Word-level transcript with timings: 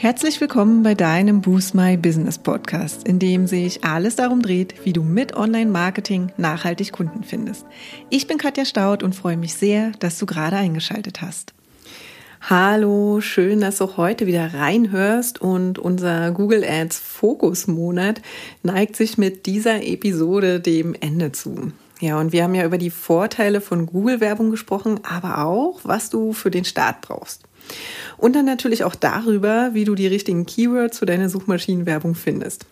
Herzlich 0.00 0.40
willkommen 0.40 0.84
bei 0.84 0.94
deinem 0.94 1.40
Boost 1.40 1.74
My 1.74 1.96
Business 1.96 2.38
Podcast, 2.38 3.08
in 3.08 3.18
dem 3.18 3.48
sich 3.48 3.82
alles 3.82 4.14
darum 4.14 4.42
dreht, 4.42 4.84
wie 4.84 4.92
du 4.92 5.02
mit 5.02 5.34
Online-Marketing 5.34 6.30
nachhaltig 6.36 6.92
Kunden 6.92 7.24
findest. 7.24 7.66
Ich 8.08 8.28
bin 8.28 8.38
Katja 8.38 8.64
Staud 8.64 9.02
und 9.02 9.16
freue 9.16 9.36
mich 9.36 9.54
sehr, 9.54 9.90
dass 9.98 10.16
du 10.16 10.24
gerade 10.24 10.54
eingeschaltet 10.54 11.20
hast. 11.20 11.52
Hallo, 12.40 13.20
schön, 13.20 13.60
dass 13.60 13.78
du 13.78 13.96
heute 13.96 14.28
wieder 14.28 14.54
reinhörst 14.54 15.42
und 15.42 15.80
unser 15.80 16.30
Google 16.30 16.62
Ads 16.62 17.00
Fokusmonat 17.00 18.22
neigt 18.62 18.94
sich 18.94 19.18
mit 19.18 19.46
dieser 19.46 19.82
Episode 19.82 20.60
dem 20.60 20.94
Ende 20.94 21.32
zu. 21.32 21.72
Ja, 21.98 22.20
und 22.20 22.32
wir 22.32 22.44
haben 22.44 22.54
ja 22.54 22.64
über 22.64 22.78
die 22.78 22.90
Vorteile 22.90 23.60
von 23.60 23.86
Google-Werbung 23.86 24.52
gesprochen, 24.52 25.00
aber 25.02 25.44
auch, 25.44 25.80
was 25.82 26.08
du 26.08 26.32
für 26.32 26.52
den 26.52 26.64
Start 26.64 27.00
brauchst. 27.00 27.47
Und 28.16 28.34
dann 28.34 28.44
natürlich 28.44 28.84
auch 28.84 28.94
darüber, 28.94 29.70
wie 29.72 29.84
du 29.84 29.94
die 29.94 30.06
richtigen 30.06 30.46
Keywords 30.46 30.98
für 30.98 31.06
deine 31.06 31.28
Suchmaschinenwerbung 31.28 32.14
findest. 32.14 32.66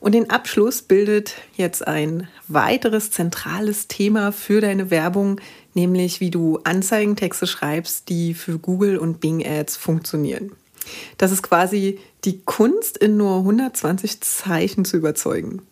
Und 0.00 0.14
den 0.14 0.30
Abschluss 0.30 0.82
bildet 0.82 1.34
jetzt 1.56 1.86
ein 1.86 2.28
weiteres 2.46 3.10
zentrales 3.10 3.88
Thema 3.88 4.30
für 4.30 4.60
deine 4.60 4.90
Werbung, 4.90 5.40
nämlich 5.74 6.20
wie 6.20 6.30
du 6.30 6.60
Anzeigentexte 6.62 7.46
schreibst, 7.46 8.08
die 8.08 8.34
für 8.34 8.58
Google 8.58 8.98
und 8.98 9.20
Bing 9.20 9.44
Ads 9.44 9.76
funktionieren. 9.76 10.52
Das 11.18 11.32
ist 11.32 11.42
quasi 11.42 11.98
die 12.24 12.40
Kunst, 12.44 12.96
in 12.96 13.16
nur 13.16 13.38
120 13.38 14.20
Zeichen 14.20 14.84
zu 14.84 14.96
überzeugen. 14.96 15.62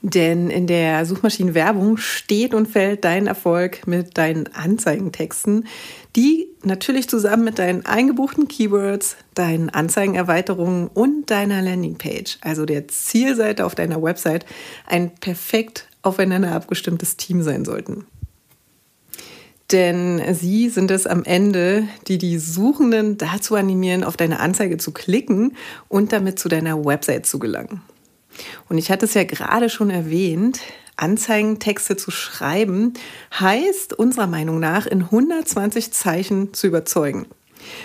Denn 0.00 0.50
in 0.50 0.66
der 0.66 1.06
Suchmaschinenwerbung 1.06 1.96
steht 1.96 2.54
und 2.54 2.66
fällt 2.66 3.04
dein 3.04 3.28
Erfolg 3.28 3.86
mit 3.86 4.18
deinen 4.18 4.48
Anzeigentexten, 4.48 5.68
die 6.16 6.48
natürlich 6.64 7.08
zusammen 7.08 7.44
mit 7.44 7.58
deinen 7.58 7.86
eingebuchten 7.86 8.48
Keywords, 8.48 9.16
deinen 9.34 9.70
Anzeigenerweiterungen 9.70 10.88
und 10.88 11.30
deiner 11.30 11.62
Landingpage, 11.62 12.38
also 12.40 12.64
der 12.66 12.88
Zielseite 12.88 13.64
auf 13.64 13.74
deiner 13.74 14.02
Website, 14.02 14.46
ein 14.86 15.14
perfekt 15.14 15.88
aufeinander 16.02 16.52
abgestimmtes 16.52 17.16
Team 17.16 17.42
sein 17.42 17.64
sollten. 17.64 18.06
Denn 19.70 20.22
sie 20.34 20.68
sind 20.68 20.90
es 20.90 21.06
am 21.06 21.24
Ende, 21.24 21.88
die 22.06 22.18
die 22.18 22.38
Suchenden 22.38 23.16
dazu 23.16 23.54
animieren, 23.54 24.04
auf 24.04 24.16
deine 24.16 24.40
Anzeige 24.40 24.76
zu 24.76 24.92
klicken 24.92 25.56
und 25.88 26.12
damit 26.12 26.38
zu 26.38 26.48
deiner 26.48 26.84
Website 26.84 27.24
zu 27.24 27.38
gelangen. 27.38 27.80
Und 28.68 28.78
ich 28.78 28.90
hatte 28.90 29.06
es 29.06 29.14
ja 29.14 29.24
gerade 29.24 29.70
schon 29.70 29.90
erwähnt, 29.90 30.60
Anzeigentexte 31.02 31.96
zu 31.96 32.10
schreiben, 32.10 32.94
heißt 33.38 33.92
unserer 33.92 34.28
Meinung 34.28 34.60
nach 34.60 34.86
in 34.86 35.02
120 35.02 35.92
Zeichen 35.92 36.54
zu 36.54 36.68
überzeugen. 36.68 37.26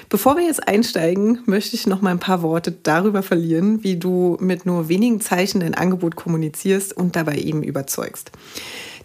Bevor 0.10 0.38
wir 0.38 0.46
jetzt 0.46 0.68
einsteigen, 0.68 1.40
möchte 1.46 1.76
ich 1.76 1.88
noch 1.88 2.02
mal 2.02 2.12
ein 2.12 2.20
paar 2.20 2.42
Worte 2.42 2.72
darüber 2.72 3.24
verlieren, 3.24 3.84
wie 3.84 3.98
du 3.98 4.38
mit 4.40 4.66
nur 4.66 4.90
wenigen 4.90 5.22
Zeichen 5.22 5.60
dein 5.60 5.76
Angebot 5.76 6.16
kommunizierst 6.16 6.96
und 6.96 7.16
dabei 7.16 7.38
eben 7.38 7.64
überzeugst. 7.64 8.32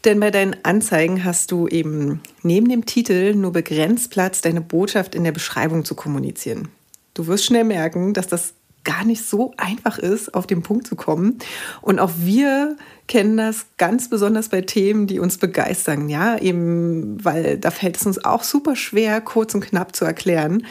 Denn 0.05 0.19
bei 0.21 0.31
deinen 0.31 0.57
Anzeigen 0.65 1.25
hast 1.25 1.51
du 1.51 1.69
eben 1.69 2.21
neben 2.43 2.69
dem 2.69 2.87
Titel 2.87 3.35
nur 3.35 3.53
begrenzt 3.53 4.11
Platz, 4.11 4.41
deine 4.41 4.61
Botschaft 4.61 5.15
in 5.15 5.25
der 5.25 5.33
Beschreibung 5.33 5.85
zu 5.85 5.95
kommunizieren. 5.95 6.69
Du 7.15 7.27
wirst 7.27 7.45
schnell 7.45 7.65
merken, 7.65 8.15
dass 8.15 8.27
das 8.27 8.55
gar 8.85 9.05
nicht 9.05 9.25
so 9.25 9.55
einfach 9.57 9.99
ist, 9.99 10.35
auf 10.35 10.47
den 10.47 10.63
Punkt 10.63 10.87
zu 10.87 10.97
kommen. 10.97 11.39
Und 11.83 11.99
auch 11.99 12.11
wir 12.19 12.77
kennen 13.09 13.37
das 13.37 13.67
ganz 13.79 14.09
besonders 14.09 14.49
bei 14.49 14.63
Themen, 14.63 15.07
die 15.07 15.19
uns 15.19 15.39
begeistern, 15.39 16.09
ja, 16.09 16.39
eben, 16.39 17.23
weil 17.25 17.59
da 17.59 17.71
fällt 17.71 17.97
es 17.97 18.07
uns 18.07 18.25
auch 18.25 18.43
super 18.43 18.77
schwer, 18.77 19.21
kurz 19.21 19.55
und 19.55 19.65
knapp 19.65 19.95
zu 19.95 20.05
erklären, 20.05 20.67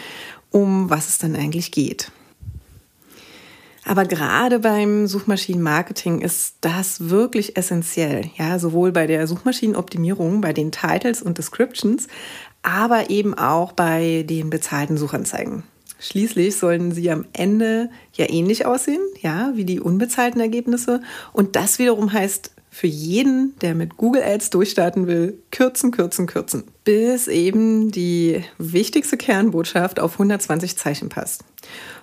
um 0.49 0.89
was 0.89 1.09
es 1.09 1.17
dann 1.17 1.35
eigentlich 1.35 1.71
geht. 1.71 2.11
Aber 3.83 4.05
gerade 4.05 4.59
beim 4.59 5.07
Suchmaschinenmarketing 5.07 6.21
ist 6.21 6.55
das 6.61 7.09
wirklich 7.09 7.57
essentiell. 7.57 8.29
Ja, 8.37 8.59
sowohl 8.59 8.91
bei 8.91 9.07
der 9.07 9.25
Suchmaschinenoptimierung, 9.25 10.39
bei 10.39 10.53
den 10.53 10.71
Titles 10.71 11.21
und 11.21 11.37
Descriptions, 11.39 12.07
aber 12.61 13.09
eben 13.09 13.33
auch 13.33 13.71
bei 13.71 14.23
den 14.27 14.51
bezahlten 14.51 14.97
Suchanzeigen. 14.97 15.63
Schließlich 16.01 16.57
sollen 16.57 16.91
sie 16.91 17.11
am 17.11 17.25
Ende 17.31 17.91
ja 18.13 18.25
ähnlich 18.27 18.65
aussehen, 18.65 19.01
ja, 19.21 19.51
wie 19.53 19.65
die 19.65 19.79
unbezahlten 19.79 20.41
Ergebnisse. 20.41 20.99
Und 21.31 21.55
das 21.55 21.77
wiederum 21.77 22.11
heißt 22.11 22.51
für 22.71 22.87
jeden, 22.87 23.53
der 23.61 23.75
mit 23.75 23.97
Google 23.97 24.23
Ads 24.23 24.49
durchstarten 24.49 25.05
will, 25.05 25.37
kürzen, 25.51 25.91
kürzen, 25.91 26.25
kürzen, 26.25 26.63
bis 26.85 27.27
eben 27.27 27.91
die 27.91 28.43
wichtigste 28.57 29.15
Kernbotschaft 29.15 29.99
auf 29.99 30.13
120 30.13 30.75
Zeichen 30.75 31.09
passt. 31.09 31.43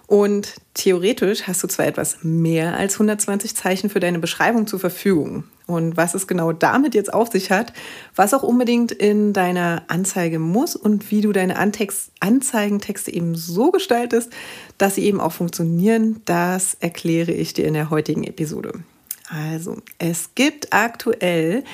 Und 0.07 0.55
theoretisch 0.75 1.49
hast 1.49 1.65
du 1.65 1.67
zwar 1.67 1.87
etwas 1.87 2.19
mehr 2.23 2.77
als 2.77 2.95
120 2.95 3.57
Zeichen 3.57 3.91
für 3.91 3.99
deine 3.99 4.21
Beschreibung 4.21 4.69
zur 4.69 4.79
Verfügung. 4.79 5.43
Und 5.69 5.99
was 5.99 6.15
es 6.15 6.27
genau 6.27 6.53
damit 6.53 6.95
jetzt 6.95 7.13
auf 7.13 7.31
sich 7.31 7.51
hat, 7.51 7.75
was 8.17 8.33
auch 8.33 8.43
unbedingt 8.43 8.91
in 8.91 9.35
deiner 9.35 9.83
Anzeige 9.89 10.39
muss 10.39 10.75
und 10.75 11.11
wie 11.11 11.21
du 11.21 11.31
deine 11.31 11.59
Antext 11.59 12.11
Anzeigentexte 12.21 13.13
eben 13.13 13.35
so 13.35 13.71
gestaltest, 13.71 14.33
dass 14.79 14.95
sie 14.95 15.05
eben 15.05 15.21
auch 15.21 15.33
funktionieren, 15.33 16.23
das 16.25 16.73
erkläre 16.81 17.33
ich 17.33 17.53
dir 17.53 17.67
in 17.67 17.75
der 17.75 17.91
heutigen 17.91 18.25
Episode. 18.25 18.81
Also, 19.29 19.77
es 19.99 20.35
gibt 20.35 20.73
aktuell 20.73 21.65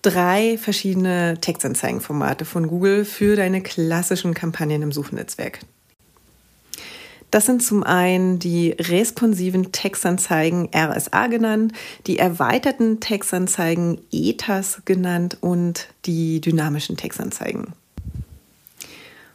drei 0.00 0.56
verschiedene 0.56 1.36
Textanzeigenformate 1.38 2.46
von 2.46 2.66
Google 2.66 3.04
für 3.04 3.36
deine 3.36 3.60
klassischen 3.60 4.32
Kampagnen 4.32 4.80
im 4.80 4.90
Suchnetzwerk. 4.90 5.60
Das 7.34 7.46
sind 7.46 7.64
zum 7.64 7.82
einen 7.82 8.38
die 8.38 8.76
responsiven 8.78 9.72
Textanzeigen 9.72 10.68
RSA 10.72 11.26
genannt, 11.26 11.72
die 12.06 12.16
erweiterten 12.16 13.00
Textanzeigen 13.00 13.98
ETAS 14.12 14.82
genannt 14.84 15.38
und 15.40 15.88
die 16.04 16.40
dynamischen 16.40 16.96
Textanzeigen. 16.96 17.72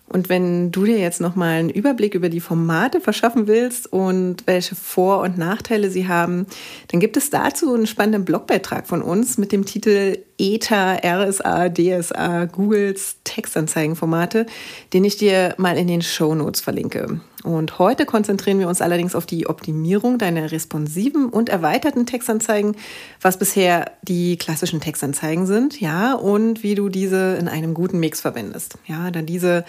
Und 0.07 0.29
wenn 0.29 0.71
du 0.71 0.85
dir 0.85 0.97
jetzt 0.97 1.19
nochmal 1.19 1.59
einen 1.59 1.69
Überblick 1.69 2.15
über 2.15 2.29
die 2.29 2.39
Formate 2.39 3.01
verschaffen 3.01 3.47
willst 3.47 3.91
und 3.91 4.47
welche 4.47 4.75
Vor- 4.75 5.19
und 5.19 5.37
Nachteile 5.37 5.89
sie 5.89 6.07
haben, 6.07 6.45
dann 6.87 7.01
gibt 7.01 7.17
es 7.17 7.29
dazu 7.29 7.73
einen 7.73 7.85
spannenden 7.85 8.23
Blogbeitrag 8.23 8.87
von 8.87 9.01
uns 9.01 9.37
mit 9.37 9.51
dem 9.51 9.65
Titel 9.65 10.19
ETA, 10.39 10.99
RSA, 11.03 11.69
DSA, 11.69 12.45
Googles 12.45 13.17
Textanzeigenformate, 13.23 14.45
den 14.93 15.03
ich 15.03 15.17
dir 15.17 15.53
mal 15.57 15.77
in 15.77 15.87
den 15.87 16.01
Show 16.01 16.33
Notes 16.33 16.61
verlinke. 16.61 17.19
Und 17.43 17.79
heute 17.79 18.05
konzentrieren 18.05 18.59
wir 18.59 18.67
uns 18.67 18.81
allerdings 18.81 19.15
auf 19.15 19.25
die 19.25 19.47
Optimierung 19.47 20.17
deiner 20.17 20.51
responsiven 20.51 21.29
und 21.29 21.49
erweiterten 21.49 22.05
Textanzeigen, 22.05 22.75
was 23.21 23.37
bisher 23.37 23.91
die 24.01 24.37
klassischen 24.37 24.81
Textanzeigen 24.81 25.45
sind, 25.45 25.79
ja, 25.79 26.13
und 26.13 26.63
wie 26.63 26.75
du 26.75 26.89
diese 26.89 27.35
in 27.35 27.47
einem 27.47 27.73
guten 27.73 27.99
Mix 27.99 28.21
verwendest. 28.21 28.77
Ja, 28.87 29.11
dann 29.11 29.25
diese 29.25 29.63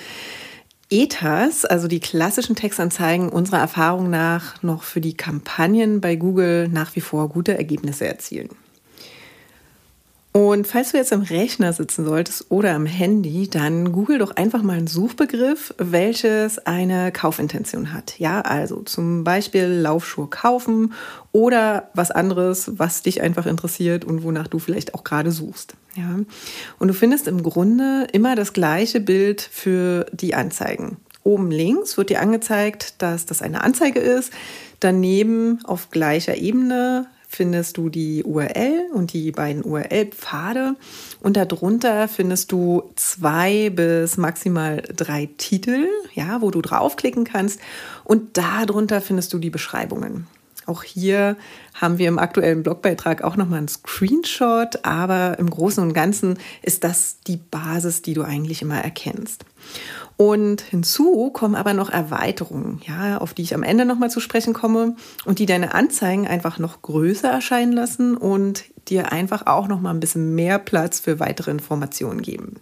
ETAs, 0.92 1.64
also 1.64 1.87
die 1.87 2.00
klassischen 2.00 2.56
Textanzeigen, 2.56 3.28
unserer 3.28 3.60
Erfahrung 3.60 4.10
nach 4.10 4.60
noch 4.62 4.82
für 4.82 5.00
die 5.00 5.14
Kampagnen 5.14 6.00
bei 6.00 6.16
Google 6.16 6.69
nach 6.69 6.97
wie 6.97 7.00
vor 7.00 7.28
gute 7.28 7.56
Ergebnisse 7.56 8.06
erzielen. 8.08 8.48
Und 10.32 10.68
falls 10.68 10.92
du 10.92 10.96
jetzt 10.96 11.12
am 11.12 11.22
Rechner 11.22 11.72
sitzen 11.72 12.04
solltest 12.04 12.46
oder 12.50 12.74
am 12.74 12.86
Handy, 12.86 13.48
dann 13.48 13.91
google 13.91 14.18
doch 14.18 14.36
einfach 14.36 14.62
mal 14.62 14.76
einen 14.76 14.86
Suchbegriff, 14.86 15.74
welches 15.78 16.64
eine 16.66 17.10
Kaufintention 17.10 17.92
hat. 17.92 18.16
Ja, 18.20 18.40
also 18.42 18.82
zum 18.82 19.24
Beispiel 19.24 19.64
Laufschuhe 19.64 20.28
kaufen 20.28 20.92
oder 21.32 21.90
was 21.94 22.12
anderes, 22.12 22.70
was 22.78 23.02
dich 23.02 23.22
einfach 23.22 23.46
interessiert 23.46 24.04
und 24.04 24.22
wonach 24.22 24.46
du 24.46 24.60
vielleicht 24.60 24.94
auch 24.94 25.02
gerade 25.02 25.32
suchst. 25.32 25.74
Ja, 25.96 26.20
und 26.78 26.88
du 26.88 26.94
findest 26.94 27.26
im 27.26 27.42
Grunde 27.42 28.06
immer 28.12 28.36
das 28.36 28.52
gleiche 28.52 29.00
Bild 29.00 29.40
für 29.40 30.06
die 30.12 30.36
Anzeigen. 30.36 30.98
Oben 31.24 31.50
links 31.50 31.96
wird 31.96 32.08
dir 32.08 32.20
angezeigt, 32.20 32.94
dass 33.02 33.26
das 33.26 33.43
eine 33.43 33.62
Anzeige 33.62 33.99
ist. 33.99 34.32
Daneben 34.78 35.58
auf 35.64 35.90
gleicher 35.90 36.37
Ebene 36.37 37.06
findest 37.31 37.77
du 37.77 37.88
die 37.88 38.25
URL 38.25 38.91
und 38.93 39.12
die 39.12 39.31
beiden 39.31 39.62
URL-Pfade 39.62 40.75
und 41.21 41.37
darunter 41.37 42.09
findest 42.09 42.50
du 42.50 42.91
zwei 42.97 43.71
bis 43.71 44.17
maximal 44.17 44.82
drei 44.94 45.29
Titel, 45.38 45.87
ja, 46.12 46.43
wo 46.43 46.50
du 46.50 46.61
draufklicken 46.61 47.23
kannst 47.25 47.61
und 48.03 48.37
darunter 48.37 49.00
findest 49.00 49.32
du 49.32 49.38
die 49.38 49.50
Beschreibungen. 49.50 50.27
Auch 50.67 50.82
hier 50.82 51.37
haben 51.75 51.99
wir 51.99 52.09
im 52.09 52.19
aktuellen 52.19 52.65
Blogbeitrag 52.65 53.23
auch 53.23 53.37
nochmal 53.37 53.59
einen 53.59 53.69
Screenshot, 53.69 54.85
aber 54.85 55.38
im 55.38 55.50
Großen 55.50 55.82
und 55.82 55.94
Ganzen 55.94 56.38
ist 56.62 56.82
das 56.85 57.19
die 57.27 57.38
Basis, 57.38 58.03
die 58.03 58.15
du 58.15 58.23
eigentlich 58.23 58.61
immer 58.61 58.81
erkennst. 58.81 59.44
Und 60.16 60.60
hinzu 60.60 61.30
kommen 61.30 61.54
aber 61.54 61.72
noch 61.72 61.88
Erweiterungen, 61.88 62.82
ja, 62.86 63.18
auf 63.18 63.32
die 63.32 63.42
ich 63.42 63.54
am 63.54 63.62
Ende 63.62 63.86
nochmal 63.86 64.10
zu 64.10 64.20
sprechen 64.20 64.52
komme 64.52 64.96
und 65.24 65.38
die 65.38 65.46
deine 65.46 65.72
Anzeigen 65.74 66.26
einfach 66.26 66.58
noch 66.58 66.82
größer 66.82 67.30
erscheinen 67.30 67.72
lassen 67.72 68.16
und 68.16 68.64
dir 68.88 69.12
einfach 69.12 69.46
auch 69.46 69.66
nochmal 69.66 69.94
ein 69.94 70.00
bisschen 70.00 70.34
mehr 70.34 70.58
Platz 70.58 71.00
für 71.00 71.20
weitere 71.20 71.50
Informationen 71.50 72.20
geben. 72.20 72.56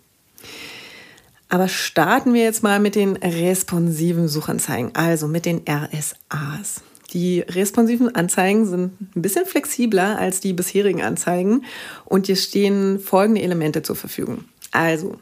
Aber 1.48 1.66
starten 1.68 2.34
wir 2.34 2.42
jetzt 2.42 2.62
mal 2.62 2.78
mit 2.78 2.94
den 2.94 3.16
responsiven 3.16 4.28
Suchanzeigen, 4.28 4.94
also 4.94 5.26
mit 5.26 5.46
den 5.46 5.62
RSAs. 5.68 6.82
Die 7.14 7.40
responsiven 7.40 8.14
Anzeigen 8.14 8.66
sind 8.66 9.00
ein 9.16 9.22
bisschen 9.22 9.46
flexibler 9.46 10.18
als 10.18 10.40
die 10.40 10.52
bisherigen 10.52 11.02
Anzeigen 11.02 11.64
und 12.04 12.26
hier 12.26 12.36
stehen 12.36 13.00
folgende 13.00 13.40
Elemente 13.40 13.82
zur 13.82 13.96
Verfügung. 13.96 14.44
Also, 14.72 15.16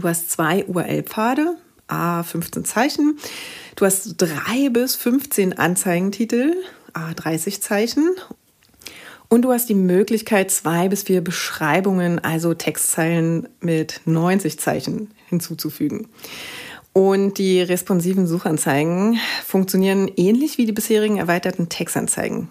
du 0.00 0.08
hast 0.08 0.30
zwei 0.30 0.64
URL-Pfade, 0.64 1.56
A 1.86 2.22
15 2.22 2.64
Zeichen. 2.64 3.18
Du 3.76 3.84
hast 3.84 4.14
drei 4.16 4.68
bis 4.70 4.96
15 4.96 5.58
Anzeigentitel, 5.58 6.54
A 6.92 7.12
30 7.12 7.62
Zeichen. 7.62 8.10
Und 9.28 9.42
du 9.42 9.52
hast 9.52 9.68
die 9.68 9.74
Möglichkeit, 9.74 10.50
zwei 10.50 10.88
bis 10.88 11.02
vier 11.02 11.22
Beschreibungen, 11.22 12.18
also 12.18 12.54
Textzeilen 12.54 13.48
mit 13.60 14.00
90 14.04 14.60
Zeichen 14.60 15.10
hinzuzufügen. 15.28 16.08
Und 16.92 17.38
die 17.38 17.60
responsiven 17.60 18.28
Suchanzeigen 18.28 19.18
funktionieren 19.44 20.08
ähnlich 20.16 20.58
wie 20.58 20.66
die 20.66 20.72
bisherigen 20.72 21.16
erweiterten 21.16 21.68
Textanzeigen. 21.68 22.48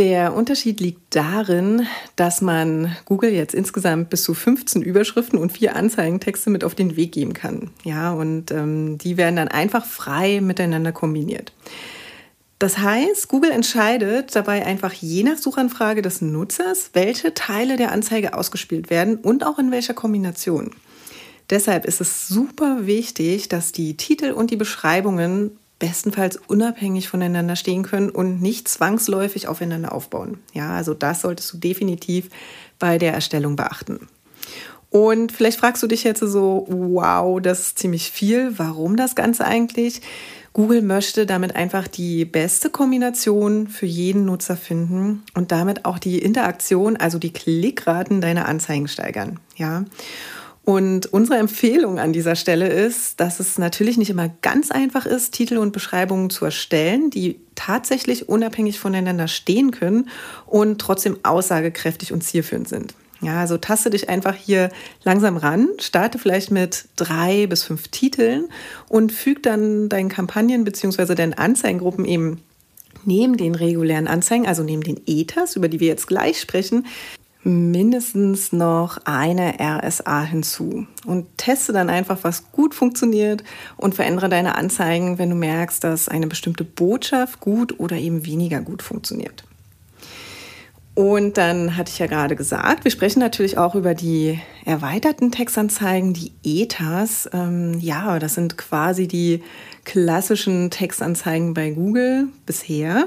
Der 0.00 0.32
Unterschied 0.34 0.80
liegt 0.80 1.14
darin, 1.14 1.86
dass 2.16 2.40
man 2.40 2.96
Google 3.04 3.34
jetzt 3.34 3.54
insgesamt 3.54 4.08
bis 4.08 4.22
zu 4.22 4.32
15 4.32 4.80
Überschriften 4.80 5.38
und 5.38 5.52
vier 5.52 5.76
Anzeigentexte 5.76 6.48
mit 6.48 6.64
auf 6.64 6.74
den 6.74 6.96
Weg 6.96 7.12
geben 7.12 7.34
kann. 7.34 7.68
Ja, 7.84 8.10
und 8.10 8.50
ähm, 8.50 8.96
die 8.96 9.18
werden 9.18 9.36
dann 9.36 9.48
einfach 9.48 9.84
frei 9.84 10.40
miteinander 10.40 10.92
kombiniert. 10.92 11.52
Das 12.58 12.78
heißt, 12.78 13.28
Google 13.28 13.50
entscheidet 13.50 14.34
dabei 14.34 14.64
einfach 14.64 14.94
je 14.94 15.22
nach 15.22 15.36
Suchanfrage 15.36 16.00
des 16.00 16.22
Nutzers, 16.22 16.92
welche 16.94 17.34
Teile 17.34 17.76
der 17.76 17.92
Anzeige 17.92 18.32
ausgespielt 18.32 18.88
werden 18.88 19.16
und 19.16 19.44
auch 19.44 19.58
in 19.58 19.70
welcher 19.70 19.92
Kombination. 19.92 20.70
Deshalb 21.50 21.84
ist 21.84 22.00
es 22.00 22.26
super 22.26 22.86
wichtig, 22.86 23.50
dass 23.50 23.70
die 23.70 23.98
Titel 23.98 24.30
und 24.30 24.50
die 24.50 24.56
Beschreibungen 24.56 25.58
bestenfalls 25.80 26.38
unabhängig 26.46 27.08
voneinander 27.08 27.56
stehen 27.56 27.82
können 27.82 28.10
und 28.10 28.40
nicht 28.40 28.68
zwangsläufig 28.68 29.48
aufeinander 29.48 29.92
aufbauen. 29.92 30.38
Ja, 30.52 30.76
also 30.76 30.94
das 30.94 31.22
solltest 31.22 31.52
du 31.52 31.58
definitiv 31.58 32.28
bei 32.78 32.98
der 32.98 33.12
Erstellung 33.12 33.56
beachten. 33.56 34.06
Und 34.90 35.32
vielleicht 35.32 35.58
fragst 35.58 35.82
du 35.82 35.86
dich 35.86 36.04
jetzt 36.04 36.20
so, 36.20 36.66
wow, 36.68 37.40
das 37.40 37.60
ist 37.60 37.78
ziemlich 37.78 38.10
viel. 38.10 38.58
Warum 38.58 38.96
das 38.96 39.14
Ganze 39.14 39.44
eigentlich? 39.44 40.02
Google 40.52 40.82
möchte 40.82 41.26
damit 41.26 41.54
einfach 41.54 41.86
die 41.86 42.24
beste 42.24 42.70
Kombination 42.70 43.68
für 43.68 43.86
jeden 43.86 44.24
Nutzer 44.24 44.56
finden 44.56 45.22
und 45.34 45.52
damit 45.52 45.84
auch 45.84 45.98
die 46.00 46.18
Interaktion, 46.18 46.96
also 46.96 47.18
die 47.18 47.32
Klickraten 47.32 48.20
deiner 48.20 48.46
Anzeigen 48.46 48.88
steigern. 48.88 49.38
Ja. 49.56 49.84
Und 50.70 51.12
unsere 51.12 51.36
Empfehlung 51.36 51.98
an 51.98 52.12
dieser 52.12 52.36
Stelle 52.36 52.68
ist, 52.68 53.18
dass 53.18 53.40
es 53.40 53.58
natürlich 53.58 53.98
nicht 53.98 54.08
immer 54.08 54.28
ganz 54.40 54.70
einfach 54.70 55.04
ist, 55.04 55.34
Titel 55.34 55.56
und 55.56 55.72
Beschreibungen 55.72 56.30
zu 56.30 56.44
erstellen, 56.44 57.10
die 57.10 57.40
tatsächlich 57.56 58.28
unabhängig 58.28 58.78
voneinander 58.78 59.26
stehen 59.26 59.72
können 59.72 60.08
und 60.46 60.80
trotzdem 60.80 61.18
aussagekräftig 61.24 62.12
und 62.12 62.22
zielführend 62.22 62.68
sind. 62.68 62.94
Ja, 63.20 63.40
also 63.40 63.56
taste 63.56 63.90
dich 63.90 64.08
einfach 64.08 64.36
hier 64.36 64.70
langsam 65.02 65.38
ran, 65.38 65.66
starte 65.80 66.20
vielleicht 66.20 66.52
mit 66.52 66.84
drei 66.94 67.48
bis 67.48 67.64
fünf 67.64 67.88
Titeln 67.88 68.48
und 68.88 69.10
füg 69.10 69.42
dann 69.42 69.88
deinen 69.88 70.08
Kampagnen 70.08 70.62
bzw. 70.62 71.16
deinen 71.16 71.34
Anzeigengruppen 71.34 72.04
eben 72.04 72.42
neben 73.04 73.36
den 73.36 73.56
regulären 73.56 74.06
Anzeigen, 74.06 74.46
also 74.46 74.62
neben 74.62 74.84
den 74.84 75.00
ETAs, 75.08 75.56
über 75.56 75.66
die 75.66 75.80
wir 75.80 75.88
jetzt 75.88 76.06
gleich 76.06 76.40
sprechen, 76.40 76.86
mindestens 77.42 78.52
noch 78.52 78.98
eine 79.04 79.54
RSA 79.60 80.22
hinzu 80.22 80.86
und 81.06 81.38
teste 81.38 81.72
dann 81.72 81.88
einfach, 81.88 82.18
was 82.22 82.52
gut 82.52 82.74
funktioniert 82.74 83.42
und 83.76 83.94
verändere 83.94 84.28
deine 84.28 84.56
Anzeigen, 84.56 85.18
wenn 85.18 85.30
du 85.30 85.36
merkst, 85.36 85.82
dass 85.82 86.08
eine 86.08 86.26
bestimmte 86.26 86.64
Botschaft 86.64 87.40
gut 87.40 87.80
oder 87.80 87.96
eben 87.96 88.26
weniger 88.26 88.60
gut 88.60 88.82
funktioniert. 88.82 89.44
Und 90.94 91.38
dann 91.38 91.78
hatte 91.78 91.90
ich 91.90 91.98
ja 91.98 92.06
gerade 92.06 92.36
gesagt, 92.36 92.84
wir 92.84 92.90
sprechen 92.90 93.20
natürlich 93.20 93.56
auch 93.56 93.74
über 93.74 93.94
die 93.94 94.38
erweiterten 94.66 95.30
Textanzeigen, 95.30 96.12
die 96.12 96.32
ETAs. 96.44 97.30
Ähm, 97.32 97.78
ja, 97.80 98.18
das 98.18 98.34
sind 98.34 98.58
quasi 98.58 99.08
die 99.08 99.42
klassischen 99.84 100.70
Textanzeigen 100.70 101.54
bei 101.54 101.70
Google 101.70 102.28
bisher. 102.44 103.06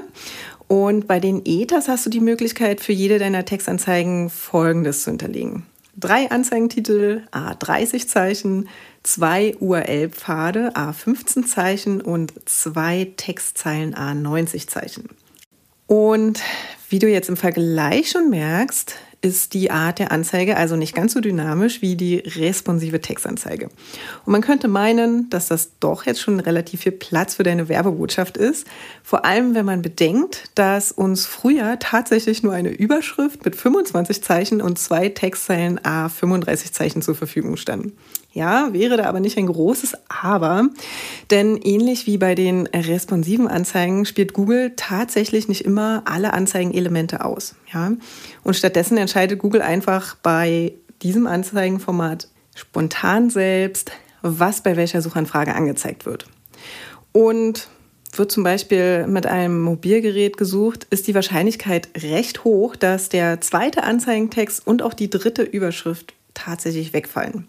Und 0.68 1.06
bei 1.06 1.20
den 1.20 1.42
ETAs 1.44 1.88
hast 1.88 2.06
du 2.06 2.10
die 2.10 2.20
Möglichkeit, 2.20 2.80
für 2.80 2.92
jede 2.92 3.18
deiner 3.18 3.44
Textanzeigen 3.44 4.30
Folgendes 4.30 5.02
zu 5.02 5.10
hinterlegen. 5.10 5.66
Drei 5.96 6.30
Anzeigentitel, 6.30 7.22
A30 7.30 8.08
Zeichen, 8.08 8.68
zwei 9.04 9.54
URL-Pfade, 9.60 10.74
A15 10.74 11.46
Zeichen 11.46 12.00
und 12.00 12.32
zwei 12.46 13.12
Textzeilen, 13.16 13.94
A90 13.94 14.66
Zeichen. 14.66 15.08
Und 15.86 16.40
wie 16.88 16.98
du 16.98 17.08
jetzt 17.08 17.28
im 17.28 17.36
Vergleich 17.36 18.10
schon 18.10 18.30
merkst, 18.30 18.96
ist 19.24 19.54
die 19.54 19.70
Art 19.70 19.98
der 19.98 20.12
Anzeige 20.12 20.56
also 20.56 20.76
nicht 20.76 20.94
ganz 20.94 21.14
so 21.14 21.20
dynamisch 21.20 21.80
wie 21.80 21.96
die 21.96 22.16
responsive 22.16 23.00
Textanzeige. 23.00 23.70
Und 24.24 24.32
man 24.32 24.42
könnte 24.42 24.68
meinen, 24.68 25.30
dass 25.30 25.48
das 25.48 25.72
doch 25.80 26.04
jetzt 26.04 26.20
schon 26.20 26.40
relativ 26.40 26.82
viel 26.82 26.92
Platz 26.92 27.36
für 27.36 27.42
deine 27.42 27.68
Werbebotschaft 27.68 28.36
ist. 28.36 28.66
Vor 29.02 29.24
allem, 29.24 29.54
wenn 29.54 29.64
man 29.64 29.80
bedenkt, 29.80 30.50
dass 30.54 30.92
uns 30.92 31.24
früher 31.26 31.78
tatsächlich 31.78 32.42
nur 32.42 32.52
eine 32.52 32.70
Überschrift 32.70 33.44
mit 33.44 33.56
25 33.56 34.22
Zeichen 34.22 34.60
und 34.60 34.78
zwei 34.78 35.08
Textzeilen 35.08 35.82
A 35.84 36.08
35 36.08 36.72
Zeichen 36.72 37.00
zur 37.00 37.14
Verfügung 37.14 37.56
standen. 37.56 37.96
Ja, 38.34 38.72
wäre 38.72 38.96
da 38.96 39.04
aber 39.04 39.20
nicht 39.20 39.38
ein 39.38 39.46
großes 39.46 39.96
Aber, 40.08 40.68
denn 41.30 41.56
ähnlich 41.56 42.08
wie 42.08 42.18
bei 42.18 42.34
den 42.34 42.66
responsiven 42.66 43.46
Anzeigen 43.46 44.04
spielt 44.06 44.32
Google 44.32 44.72
tatsächlich 44.74 45.46
nicht 45.46 45.64
immer 45.64 46.02
alle 46.04 46.32
Anzeigenelemente 46.34 47.24
aus. 47.24 47.54
Ja? 47.72 47.92
Und 48.42 48.56
stattdessen 48.56 48.96
entscheidet 48.98 49.38
Google 49.38 49.62
einfach 49.62 50.16
bei 50.16 50.74
diesem 51.00 51.28
Anzeigenformat 51.28 52.26
spontan 52.56 53.30
selbst, 53.30 53.92
was 54.22 54.62
bei 54.62 54.76
welcher 54.76 55.00
Suchanfrage 55.00 55.54
angezeigt 55.54 56.04
wird. 56.04 56.26
Und 57.12 57.68
wird 58.18 58.32
zum 58.32 58.42
Beispiel 58.42 59.06
mit 59.06 59.26
einem 59.26 59.60
Mobilgerät 59.60 60.36
gesucht, 60.36 60.88
ist 60.90 61.06
die 61.06 61.14
Wahrscheinlichkeit 61.14 61.88
recht 61.96 62.42
hoch, 62.42 62.74
dass 62.74 63.08
der 63.08 63.40
zweite 63.40 63.84
Anzeigentext 63.84 64.66
und 64.66 64.82
auch 64.82 64.94
die 64.94 65.10
dritte 65.10 65.42
Überschrift 65.42 66.14
tatsächlich 66.32 66.92
wegfallen. 66.92 67.46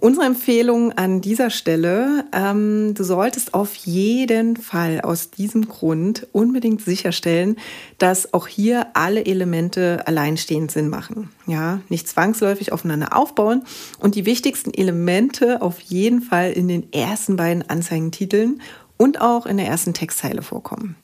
Unsere 0.00 0.26
Empfehlung 0.26 0.92
an 0.92 1.20
dieser 1.20 1.50
Stelle, 1.50 2.24
ähm, 2.32 2.94
du 2.94 3.02
solltest 3.02 3.52
auf 3.52 3.74
jeden 3.74 4.56
Fall 4.56 5.00
aus 5.00 5.30
diesem 5.32 5.66
Grund 5.66 6.28
unbedingt 6.30 6.82
sicherstellen, 6.82 7.56
dass 7.98 8.32
auch 8.32 8.46
hier 8.46 8.86
alle 8.94 9.26
Elemente 9.26 10.06
alleinstehend 10.06 10.70
Sinn 10.70 10.88
machen. 10.88 11.30
Ja, 11.48 11.80
nicht 11.88 12.06
zwangsläufig 12.06 12.70
aufeinander 12.70 13.16
aufbauen 13.16 13.64
und 13.98 14.14
die 14.14 14.24
wichtigsten 14.24 14.72
Elemente 14.72 15.62
auf 15.62 15.80
jeden 15.80 16.22
Fall 16.22 16.52
in 16.52 16.68
den 16.68 16.92
ersten 16.92 17.34
beiden 17.34 17.68
Anzeigentiteln 17.68 18.62
und 18.98 19.20
auch 19.20 19.46
in 19.46 19.56
der 19.56 19.66
ersten 19.66 19.94
Textzeile 19.94 20.42
vorkommen. 20.42 20.94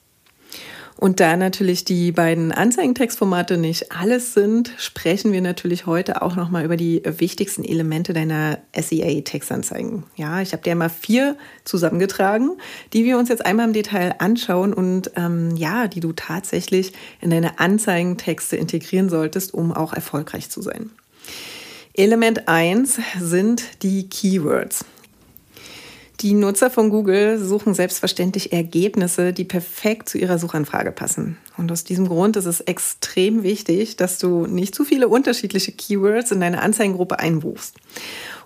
Und 0.97 1.21
da 1.21 1.37
natürlich 1.37 1.85
die 1.85 2.13
beiden 2.13 2.53
Anzeigentextformate 2.53 3.57
nicht 3.57 3.93
alles 3.93 4.33
sind, 4.33 4.73
sprechen 4.79 5.33
wir 5.33 5.41
natürlich 5.41 5.87
heute 5.87 6.23
auch 6.23 6.37
nochmal 6.37 6.65
über 6.65 6.77
die 6.77 7.03
wichtigsten 7.05 7.65
Elemente 7.65 8.13
deiner 8.13 8.59
SEA-Textanzeigen. 8.75 10.05
Ja, 10.17 10.41
ich 10.41 10.53
habe 10.53 10.63
dir 10.63 10.75
mal 10.77 10.89
vier 10.89 11.37
zusammengetragen, 11.65 12.53
die 12.93 13.05
wir 13.05 13.19
uns 13.19 13.29
jetzt 13.29 13.45
einmal 13.45 13.67
im 13.67 13.73
Detail 13.73 14.15
anschauen 14.19 14.73
und 14.73 15.11
ähm, 15.17 15.57
ja, 15.57 15.89
die 15.89 16.01
du 16.01 16.13
tatsächlich 16.13 16.93
in 17.21 17.31
deine 17.31 17.59
Anzeigentexte 17.59 18.57
integrieren 18.57 19.09
solltest, 19.09 19.53
um 19.53 19.73
auch 19.73 19.93
erfolgreich 19.93 20.49
zu 20.49 20.63
sein. 20.63 20.91
Element 21.93 22.49
1 22.49 22.99
sind 23.21 23.83
die 23.83 24.09
Keywords. 24.09 24.85
Die 26.21 26.33
Nutzer 26.33 26.71
von 26.71 26.91
Google 26.91 27.39
suchen 27.39 27.75
selbstverständlich 27.75 28.53
Ergebnisse, 28.53 29.33
die 29.33 29.45
perfekt 29.45 30.09
zu 30.09 30.17
ihrer 30.17 30.39
Suchanfrage 30.39 30.93
passen. 30.93 31.39
Und 31.57 31.73
aus 31.73 31.83
diesem 31.83 32.07
Grund 32.07 32.37
ist 32.37 32.47
es 32.47 32.61
extrem 32.61 33.43
wichtig, 33.43 33.97
dass 33.97 34.19
du 34.19 34.47
nicht 34.47 34.75
zu 34.75 34.85
viele 34.85 35.09
unterschiedliche 35.09 35.73
Keywords 35.73 36.31
in 36.31 36.41
deine 36.41 36.63
Anzeigengruppe 36.63 37.19
einbuchst. 37.19 37.77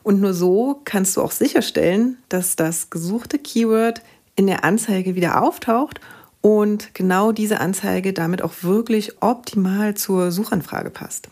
Und 0.03 0.21
nur 0.21 0.33
so 0.33 0.81
kannst 0.85 1.17
du 1.17 1.23
auch 1.23 1.31
sicherstellen, 1.31 2.17
dass 2.31 2.57
das 2.57 2.89
gesuchte 2.89 3.39
Keyword 3.39 4.01
in 4.35 4.47
der 4.47 4.65
Anzeige 4.65 5.15
wieder 5.15 5.43
auftaucht 5.43 6.01
und 6.41 6.95
genau 6.95 7.33
diese 7.33 7.61
Anzeige 7.61 8.13
damit 8.13 8.41
auch 8.41 8.55
wirklich 8.63 9.21
optimal 9.21 9.95
zur 9.95 10.31
Suchanfrage 10.31 10.91
passt. 10.91 11.29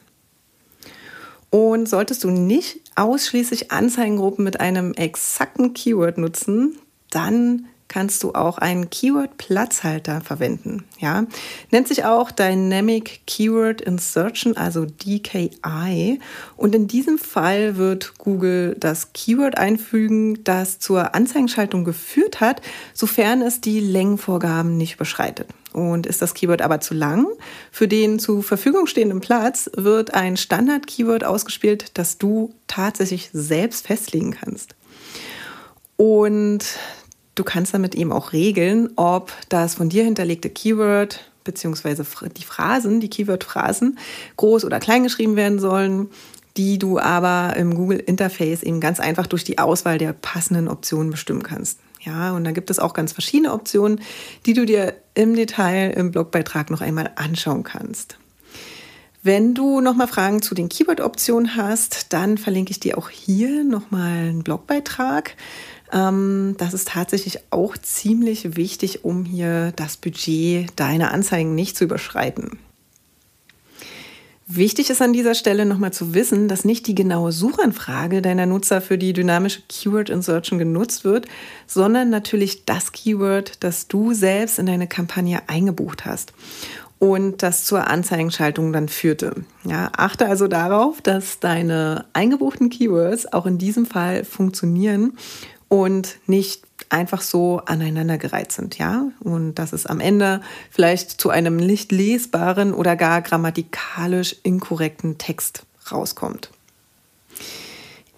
Und 1.50 1.88
solltest 1.88 2.24
du 2.24 2.30
nicht 2.30 2.80
ausschließlich 2.96 3.70
Anzeigengruppen 3.70 4.44
mit 4.44 4.60
einem 4.60 4.94
exakten 4.94 5.74
Keyword 5.74 6.18
nutzen, 6.18 6.78
dann 7.10 7.66
kannst 7.88 8.22
du 8.22 8.32
auch 8.32 8.58
einen 8.58 8.90
Keyword-Platzhalter 8.90 10.20
verwenden. 10.20 10.84
Ja? 10.98 11.24
Nennt 11.70 11.88
sich 11.88 12.04
auch 12.04 12.30
Dynamic 12.30 13.20
Keyword 13.26 13.80
Insertion, 13.80 14.56
also 14.56 14.86
DKI. 14.86 16.20
Und 16.56 16.74
in 16.74 16.88
diesem 16.88 17.18
Fall 17.18 17.76
wird 17.76 18.18
Google 18.18 18.76
das 18.78 19.12
Keyword 19.12 19.56
einfügen, 19.56 20.42
das 20.44 20.78
zur 20.78 21.14
Anzeigenschaltung 21.14 21.84
geführt 21.84 22.40
hat, 22.40 22.60
sofern 22.92 23.42
es 23.42 23.60
die 23.60 23.80
Längenvorgaben 23.80 24.76
nicht 24.76 24.94
überschreitet. 24.96 25.48
Und 25.76 26.06
ist 26.06 26.23
das 26.23 26.33
Keyword 26.33 26.62
aber 26.62 26.80
zu 26.80 26.95
lang, 26.95 27.26
für 27.71 27.87
den 27.87 28.18
zur 28.18 28.42
Verfügung 28.42 28.87
stehenden 28.87 29.21
Platz 29.21 29.71
wird 29.76 30.14
ein 30.14 30.38
Standard-Keyword 30.38 31.23
ausgespielt, 31.23 31.90
das 31.99 32.16
du 32.16 32.54
tatsächlich 32.66 33.28
selbst 33.35 33.87
festlegen 33.87 34.30
kannst. 34.30 34.75
Und 35.99 36.64
du 37.35 37.45
kannst 37.45 37.75
damit 37.75 37.95
eben 37.95 38.11
auch 38.11 38.33
regeln, 38.33 38.88
ob 38.97 39.35
das 39.50 39.75
von 39.75 39.90
dir 39.90 40.02
hinterlegte 40.02 40.49
Keyword 40.49 41.30
beziehungsweise 41.45 42.06
die 42.35 42.45
Phrasen, 42.45 43.00
die 43.00 43.11
Keyword-Phrasen 43.11 43.99
groß 44.38 44.64
oder 44.64 44.80
klein 44.80 45.02
geschrieben 45.02 45.37
werden 45.37 45.59
sollen, 45.59 46.09
die 46.56 46.78
du 46.78 46.99
aber 46.99 47.54
im 47.54 47.75
Google 47.75 47.99
Interface 47.99 48.62
eben 48.62 48.80
ganz 48.80 48.99
einfach 48.99 49.26
durch 49.26 49.45
die 49.45 49.59
Auswahl 49.59 49.99
der 49.99 50.14
passenden 50.14 50.68
Optionen 50.68 51.11
bestimmen 51.11 51.42
kannst. 51.42 51.80
Ja, 52.06 52.32
und 52.32 52.44
da 52.44 52.52
gibt 52.52 52.70
es 52.70 52.78
auch 52.78 52.94
ganz 52.94 53.12
verschiedene 53.12 53.52
Optionen, 53.52 54.00
die 54.46 54.54
du 54.54 54.64
dir 54.64 54.94
im 55.14 55.34
Detail 55.34 55.90
im 55.90 56.12
Blogbeitrag 56.12 56.70
noch 56.70 56.80
einmal 56.80 57.10
anschauen 57.16 57.64
kannst. 57.64 58.16
Wenn 59.25 59.54
du 59.54 59.80
nochmal 59.80 60.06
Fragen 60.06 60.40
zu 60.40 60.54
den 60.54 60.68
Keyword-Optionen 60.68 61.56
hast, 61.56 62.12
dann 62.12 62.38
verlinke 62.38 62.70
ich 62.70 62.78
dir 62.78 62.96
auch 62.96 63.10
hier 63.10 63.64
nochmal 63.64 64.28
einen 64.28 64.44
Blogbeitrag. 64.44 65.34
Ähm, 65.92 66.54
das 66.58 66.75
ist 66.75 66.88
tatsächlich 66.88 67.40
auch 67.50 67.76
ziemlich 67.76 68.56
wichtig, 68.56 69.04
um 69.04 69.25
hier 69.25 69.72
das 69.75 69.96
Budget 69.96 70.70
deiner 70.76 71.12
Anzeigen 71.12 71.56
nicht 71.56 71.76
zu 71.76 71.82
überschreiten. 71.82 72.60
Wichtig 74.48 74.90
ist 74.90 75.02
an 75.02 75.12
dieser 75.12 75.34
Stelle 75.34 75.66
nochmal 75.66 75.92
zu 75.92 76.14
wissen, 76.14 76.46
dass 76.46 76.64
nicht 76.64 76.86
die 76.86 76.94
genaue 76.94 77.32
Suchanfrage 77.32 78.22
deiner 78.22 78.46
Nutzer 78.46 78.80
für 78.80 78.96
die 78.96 79.12
dynamische 79.12 79.62
Keyword 79.68 80.08
Insertion 80.08 80.60
genutzt 80.60 81.04
wird, 81.04 81.26
sondern 81.66 82.10
natürlich 82.10 82.64
das 82.64 82.92
Keyword, 82.92 83.64
das 83.64 83.88
du 83.88 84.12
selbst 84.12 84.60
in 84.60 84.66
deine 84.66 84.86
Kampagne 84.86 85.40
eingebucht 85.48 86.04
hast 86.04 86.32
und 87.00 87.42
das 87.42 87.64
zur 87.64 87.88
Anzeigenschaltung 87.88 88.72
dann 88.72 88.88
führte. 88.88 89.34
Ja, 89.64 89.90
achte 89.96 90.26
also 90.28 90.46
darauf, 90.46 91.00
dass 91.02 91.40
deine 91.40 92.04
eingebuchten 92.12 92.70
Keywords 92.70 93.32
auch 93.32 93.46
in 93.46 93.58
diesem 93.58 93.84
Fall 93.84 94.24
funktionieren 94.24 95.14
und 95.68 96.18
nicht 96.26 96.62
einfach 96.88 97.20
so 97.23 97.61
aneinandergereiht 97.66 98.52
sind, 98.52 98.78
ja? 98.78 99.08
Und 99.20 99.54
dass 99.54 99.73
es 99.73 99.87
am 99.87 100.00
Ende 100.00 100.40
vielleicht 100.70 101.20
zu 101.20 101.30
einem 101.30 101.56
nicht 101.56 101.90
lesbaren 101.92 102.73
oder 102.73 102.96
gar 102.96 103.23
grammatikalisch 103.23 104.37
inkorrekten 104.42 105.18
Text 105.18 105.64
rauskommt. 105.90 106.50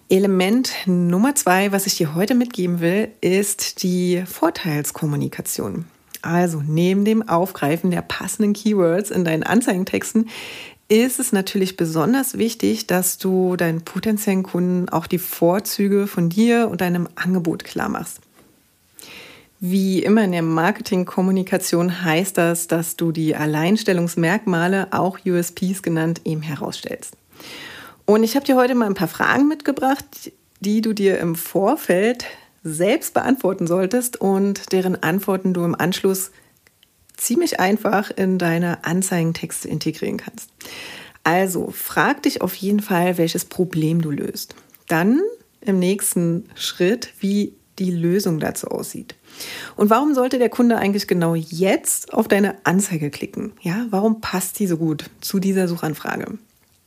Element 0.09 0.73
Nummer 0.87 1.35
zwei, 1.35 1.71
was 1.71 1.85
ich 1.85 1.97
dir 1.97 2.15
heute 2.15 2.33
mitgeben 2.33 2.79
will, 2.79 3.09
ist 3.21 3.83
die 3.83 4.23
Vorteilskommunikation. 4.25 5.85
Also 6.21 6.61
neben 6.65 7.05
dem 7.05 7.27
Aufgreifen 7.29 7.91
der 7.91 8.01
passenden 8.01 8.53
Keywords 8.53 9.09
in 9.09 9.23
deinen 9.23 9.43
Anzeigentexten 9.43 10.29
ist 10.89 11.19
es 11.19 11.31
natürlich 11.31 11.77
besonders 11.77 12.37
wichtig, 12.37 12.87
dass 12.87 13.19
du 13.19 13.55
deinen 13.55 13.83
potenziellen 13.83 14.43
Kunden 14.43 14.89
auch 14.89 15.05
die 15.07 15.19
Vorzüge 15.19 16.07
von 16.07 16.29
dir 16.29 16.67
und 16.69 16.81
deinem 16.81 17.07
Angebot 17.15 17.63
klar 17.63 17.89
machst. 17.89 18.19
Wie 19.61 20.01
immer 20.01 20.23
in 20.23 20.31
der 20.31 20.41
Marketingkommunikation 20.41 22.03
heißt 22.03 22.37
das, 22.37 22.67
dass 22.67 22.95
du 22.95 23.11
die 23.11 23.35
Alleinstellungsmerkmale, 23.35 24.87
auch 24.91 25.19
USPs 25.25 25.83
genannt, 25.83 26.21
eben 26.25 26.41
herausstellst. 26.41 27.15
Und 28.05 28.23
ich 28.23 28.35
habe 28.35 28.45
dir 28.45 28.55
heute 28.55 28.73
mal 28.73 28.87
ein 28.87 28.95
paar 28.95 29.09
Fragen 29.09 29.47
mitgebracht, 29.47 30.31
die 30.61 30.81
du 30.81 30.93
dir 30.93 31.19
im 31.19 31.35
Vorfeld 31.35 32.25
selbst 32.63 33.13
beantworten 33.13 33.67
solltest 33.67 34.19
und 34.19 34.71
deren 34.71 35.03
Antworten 35.03 35.53
du 35.53 35.63
im 35.63 35.75
Anschluss 35.75 36.31
ziemlich 37.19 37.59
einfach 37.59 38.11
in 38.11 38.37
deine 38.37 38.83
Anzeigentexte 38.85 39.67
integrieren 39.67 40.17
kannst. 40.17 40.49
Also 41.23 41.71
frag 41.71 42.23
dich 42.23 42.41
auf 42.41 42.55
jeden 42.55 42.79
Fall, 42.79 43.17
welches 43.17 43.45
Problem 43.45 44.01
du 44.01 44.11
löst. 44.11 44.55
Dann 44.87 45.21
im 45.61 45.79
nächsten 45.79 46.49
Schritt, 46.55 47.13
wie 47.19 47.53
die 47.77 47.91
Lösung 47.91 48.39
dazu 48.39 48.67
aussieht. 48.67 49.15
Und 49.75 49.89
warum 49.89 50.13
sollte 50.13 50.37
der 50.37 50.49
Kunde 50.49 50.77
eigentlich 50.77 51.07
genau 51.07 51.35
jetzt 51.35 52.13
auf 52.13 52.27
deine 52.27 52.55
Anzeige 52.65 53.09
klicken? 53.09 53.53
Ja, 53.61 53.85
warum 53.89 54.21
passt 54.21 54.59
die 54.59 54.67
so 54.67 54.77
gut 54.77 55.05
zu 55.21 55.39
dieser 55.39 55.67
Suchanfrage? 55.67 56.37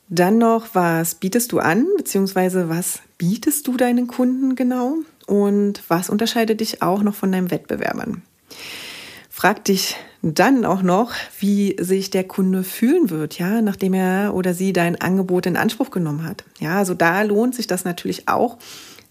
Dann 0.09 0.39
noch, 0.39 0.75
was 0.75 1.15
bietest 1.15 1.53
du 1.53 1.59
an, 1.59 1.87
beziehungsweise 1.97 2.69
was 2.69 3.01
bietest 3.17 3.67
du 3.67 3.77
deinen 3.77 4.07
Kunden 4.07 4.55
genau? 4.57 4.97
Und 5.27 5.83
was 5.89 6.11
unterscheidet 6.11 6.61
dich 6.61 6.83
auch 6.83 7.03
noch 7.03 7.15
von 7.15 7.33
deinen 7.33 7.51
Wettbewerbern? 7.51 8.23
Frag 9.31 9.65
dich 9.65 9.97
dann 10.23 10.65
auch 10.65 10.83
noch, 10.83 11.13
wie 11.41 11.77
sich 11.81 12.11
der 12.11 12.25
Kunde 12.25 12.63
fühlen 12.63 13.11
wird, 13.11 13.39
ja, 13.39 13.61
nachdem 13.61 13.93
er 13.93 14.35
oder 14.35 14.55
sie 14.55 14.73
dein 14.73 15.01
Angebot 15.01 15.47
in 15.47 15.57
Anspruch 15.57 15.91
genommen 15.91 16.25
hat. 16.25 16.45
Ja, 16.61 16.79
also 16.79 16.95
da 16.95 17.23
lohnt 17.23 17.57
sich 17.57 17.67
das 17.67 17.85
natürlich 17.85 18.29
auch, 18.29 18.59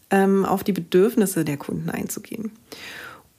ähm, 0.10 0.46
auf 0.46 0.64
die 0.64 0.72
Bedürfnisse 0.72 1.44
der 1.44 1.58
Kunden 1.58 1.90
einzugehen. 1.90 2.52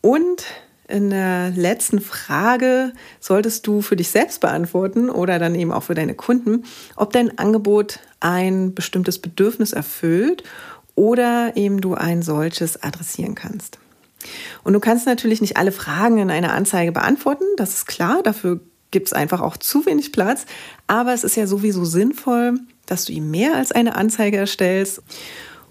Und 0.02 0.44
in 0.86 1.08
der 1.08 1.50
letzten 1.50 2.00
Frage 2.00 2.92
solltest 3.20 3.66
du 3.66 3.80
für 3.80 3.96
dich 3.96 4.10
selbst 4.10 4.42
beantworten 4.42 5.08
oder 5.08 5.38
dann 5.38 5.54
eben 5.54 5.72
auch 5.72 5.84
für 5.84 5.94
deine 5.94 6.14
Kunden, 6.14 6.64
ob 6.96 7.12
dein 7.14 7.38
Angebot 7.38 8.00
ein 8.20 8.74
bestimmtes 8.74 9.18
Bedürfnis 9.18 9.72
erfüllt 9.72 10.42
oder 10.94 11.52
eben 11.56 11.80
du 11.80 11.94
ein 11.94 12.20
solches 12.20 12.82
adressieren 12.82 13.34
kannst. 13.34 13.78
Und 14.64 14.72
du 14.72 14.80
kannst 14.80 15.06
natürlich 15.06 15.40
nicht 15.40 15.56
alle 15.56 15.72
Fragen 15.72 16.18
in 16.18 16.30
einer 16.30 16.52
Anzeige 16.52 16.92
beantworten, 16.92 17.44
das 17.56 17.74
ist 17.74 17.86
klar, 17.86 18.22
dafür 18.22 18.60
gibt 18.90 19.08
es 19.08 19.12
einfach 19.12 19.40
auch 19.40 19.56
zu 19.56 19.84
wenig 19.86 20.12
Platz. 20.12 20.46
Aber 20.86 21.12
es 21.12 21.24
ist 21.24 21.36
ja 21.36 21.46
sowieso 21.46 21.84
sinnvoll, 21.84 22.60
dass 22.86 23.06
du 23.06 23.12
ihm 23.12 23.30
mehr 23.30 23.56
als 23.56 23.72
eine 23.72 23.96
Anzeige 23.96 24.36
erstellst. 24.36 25.02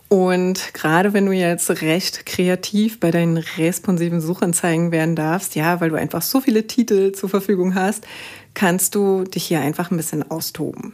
Und 0.10 0.74
gerade 0.74 1.14
wenn 1.14 1.26
du 1.26 1.32
jetzt 1.32 1.70
recht 1.82 2.26
kreativ 2.26 3.00
bei 3.00 3.12
deinen 3.12 3.38
responsiven 3.38 4.20
Suchanzeigen 4.20 4.92
werden 4.92 5.16
darfst, 5.16 5.56
ja, 5.56 5.80
weil 5.80 5.90
du 5.90 5.96
einfach 5.96 6.22
so 6.22 6.42
viele 6.42 6.68
Titel 6.68 7.14
zur 7.14 7.30
Verfügung 7.30 7.76
hast, 7.76 8.06
kannst 8.54 8.96
du 8.96 9.24
dich 9.24 9.46
hier 9.46 9.62
einfach 9.62 9.90
ein 9.90 9.96
bisschen 9.96 10.30
austoben. 10.30 10.94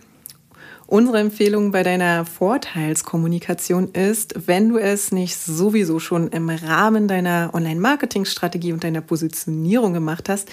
Unsere 0.89 1.19
Empfehlung 1.19 1.71
bei 1.71 1.83
deiner 1.83 2.25
Vorteilskommunikation 2.25 3.91
ist, 3.91 4.47
wenn 4.47 4.69
du 4.69 4.77
es 4.77 5.11
nicht 5.11 5.35
sowieso 5.35 5.99
schon 5.99 6.29
im 6.29 6.49
Rahmen 6.49 7.09
deiner 7.09 7.49
Online-Marketing-Strategie 7.53 8.71
und 8.71 8.85
deiner 8.85 9.01
Positionierung 9.01 9.91
gemacht 9.91 10.29
hast, 10.29 10.47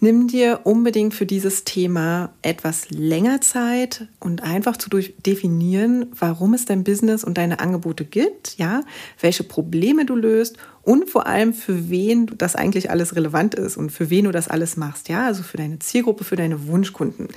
Nimm 0.00 0.28
dir 0.28 0.60
unbedingt 0.64 1.14
für 1.14 1.24
dieses 1.24 1.64
Thema 1.64 2.34
etwas 2.42 2.90
länger 2.90 3.40
Zeit 3.40 4.06
und 4.20 4.42
einfach 4.42 4.76
zu 4.76 4.90
definieren, 4.90 6.08
warum 6.18 6.52
es 6.52 6.66
dein 6.66 6.84
Business 6.84 7.24
und 7.24 7.38
deine 7.38 7.60
Angebote 7.60 8.04
gibt, 8.04 8.58
ja, 8.58 8.82
welche 9.20 9.44
Probleme 9.44 10.04
du 10.04 10.16
löst 10.16 10.58
und 10.82 11.08
vor 11.08 11.26
allem 11.26 11.54
für 11.54 11.88
wen 11.88 12.26
das 12.36 12.56
eigentlich 12.56 12.90
alles 12.90 13.16
relevant 13.16 13.54
ist 13.54 13.76
und 13.76 13.90
für 13.90 14.10
wen 14.10 14.26
du 14.26 14.30
das 14.30 14.48
alles 14.48 14.76
machst, 14.76 15.08
ja, 15.08 15.24
also 15.24 15.42
für 15.42 15.56
deine 15.56 15.78
Zielgruppe, 15.78 16.24
für 16.24 16.36
deine 16.36 16.66
Wunschkunden. 16.66 17.28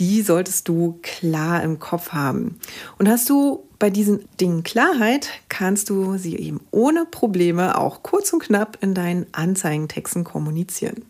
Die 0.00 0.22
solltest 0.22 0.66
du 0.66 0.98
klar 1.02 1.62
im 1.62 1.78
Kopf 1.78 2.10
haben. 2.10 2.58
Und 2.98 3.08
hast 3.08 3.30
du 3.30 3.64
bei 3.78 3.90
diesen 3.90 4.24
Dingen 4.40 4.62
Klarheit, 4.62 5.28
kannst 5.48 5.90
du 5.90 6.16
sie 6.16 6.36
eben 6.36 6.60
ohne 6.70 7.04
Probleme 7.04 7.78
auch 7.78 8.02
kurz 8.02 8.32
und 8.32 8.42
knapp 8.42 8.78
in 8.80 8.94
deinen 8.94 9.26
Anzeigentexten 9.32 10.24
kommunizieren. 10.24 11.04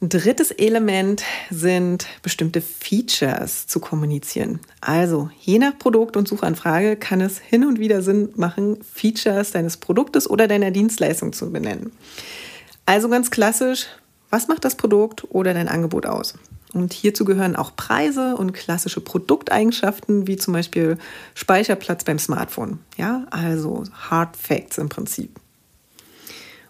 Ein 0.00 0.10
drittes 0.10 0.52
Element 0.52 1.24
sind 1.50 2.06
bestimmte 2.22 2.60
Features 2.60 3.66
zu 3.66 3.80
kommunizieren. 3.80 4.60
Also 4.80 5.28
je 5.40 5.58
nach 5.58 5.76
Produkt 5.76 6.16
und 6.16 6.28
Suchanfrage 6.28 6.94
kann 6.94 7.20
es 7.20 7.38
hin 7.38 7.64
und 7.64 7.80
wieder 7.80 8.00
Sinn 8.02 8.28
machen, 8.36 8.78
Features 8.94 9.50
deines 9.50 9.76
Produktes 9.76 10.30
oder 10.30 10.46
deiner 10.46 10.70
Dienstleistung 10.70 11.32
zu 11.32 11.50
benennen. 11.50 11.90
Also 12.86 13.08
ganz 13.08 13.32
klassisch, 13.32 13.86
was 14.30 14.46
macht 14.46 14.64
das 14.64 14.76
Produkt 14.76 15.24
oder 15.30 15.52
dein 15.52 15.68
Angebot 15.68 16.06
aus? 16.06 16.34
Und 16.74 16.92
hierzu 16.92 17.24
gehören 17.24 17.56
auch 17.56 17.74
Preise 17.76 18.36
und 18.36 18.52
klassische 18.52 19.00
Produkteigenschaften, 19.00 20.26
wie 20.26 20.36
zum 20.36 20.52
Beispiel 20.52 20.98
Speicherplatz 21.34 22.04
beim 22.04 22.18
Smartphone. 22.18 22.78
Ja, 22.96 23.24
also 23.30 23.84
Hard 23.92 24.36
Facts 24.36 24.78
im 24.78 24.88
Prinzip. 24.88 25.30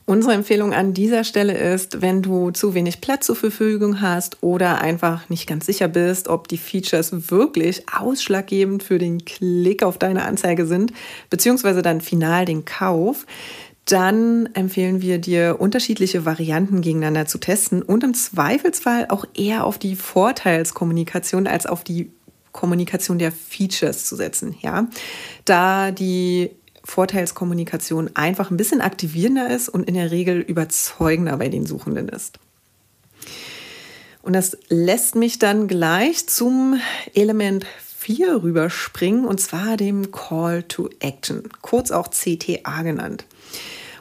Unsere 0.08 0.32
Empfehlung 0.32 0.72
an 0.72 0.94
dieser 0.94 1.22
Stelle 1.22 1.58
ist, 1.58 2.00
wenn 2.00 2.22
du 2.22 2.50
zu 2.50 2.72
wenig 2.72 3.02
Platz 3.02 3.26
zur 3.26 3.36
Verfügung 3.36 4.00
hast 4.00 4.38
oder 4.42 4.80
einfach 4.80 5.28
nicht 5.28 5.46
ganz 5.46 5.66
sicher 5.66 5.86
bist, 5.86 6.28
ob 6.28 6.48
die 6.48 6.56
Features 6.56 7.30
wirklich 7.30 7.82
ausschlaggebend 7.94 8.82
für 8.82 8.96
den 8.96 9.26
Klick 9.26 9.82
auf 9.82 9.98
deine 9.98 10.24
Anzeige 10.24 10.64
sind, 10.64 10.94
beziehungsweise 11.28 11.82
dann 11.82 12.00
final 12.00 12.46
den 12.46 12.64
Kauf, 12.64 13.26
dann 13.90 14.50
empfehlen 14.54 15.00
wir 15.00 15.18
dir, 15.18 15.56
unterschiedliche 15.60 16.26
Varianten 16.26 16.82
gegeneinander 16.82 17.26
zu 17.26 17.38
testen 17.38 17.82
und 17.82 18.04
im 18.04 18.14
Zweifelsfall 18.14 19.06
auch 19.08 19.24
eher 19.34 19.64
auf 19.64 19.78
die 19.78 19.96
Vorteilskommunikation 19.96 21.46
als 21.46 21.66
auf 21.66 21.84
die 21.84 22.10
Kommunikation 22.52 23.18
der 23.18 23.32
Features 23.32 24.04
zu 24.04 24.16
setzen. 24.16 24.54
Ja, 24.60 24.88
da 25.44 25.90
die 25.90 26.50
Vorteilskommunikation 26.84 28.10
einfach 28.14 28.50
ein 28.50 28.56
bisschen 28.56 28.80
aktivierender 28.80 29.50
ist 29.50 29.68
und 29.68 29.88
in 29.88 29.94
der 29.94 30.10
Regel 30.10 30.40
überzeugender 30.40 31.36
bei 31.36 31.48
den 31.48 31.66
Suchenden 31.66 32.08
ist. 32.08 32.38
Und 34.22 34.34
das 34.34 34.58
lässt 34.68 35.14
mich 35.14 35.38
dann 35.38 35.68
gleich 35.68 36.26
zum 36.26 36.80
Element 37.14 37.64
4 37.98 38.42
rüberspringen, 38.42 39.24
und 39.24 39.40
zwar 39.40 39.76
dem 39.76 40.12
Call 40.12 40.62
to 40.62 40.90
Action, 41.00 41.44
kurz 41.62 41.90
auch 41.90 42.08
CTA 42.10 42.82
genannt. 42.82 43.24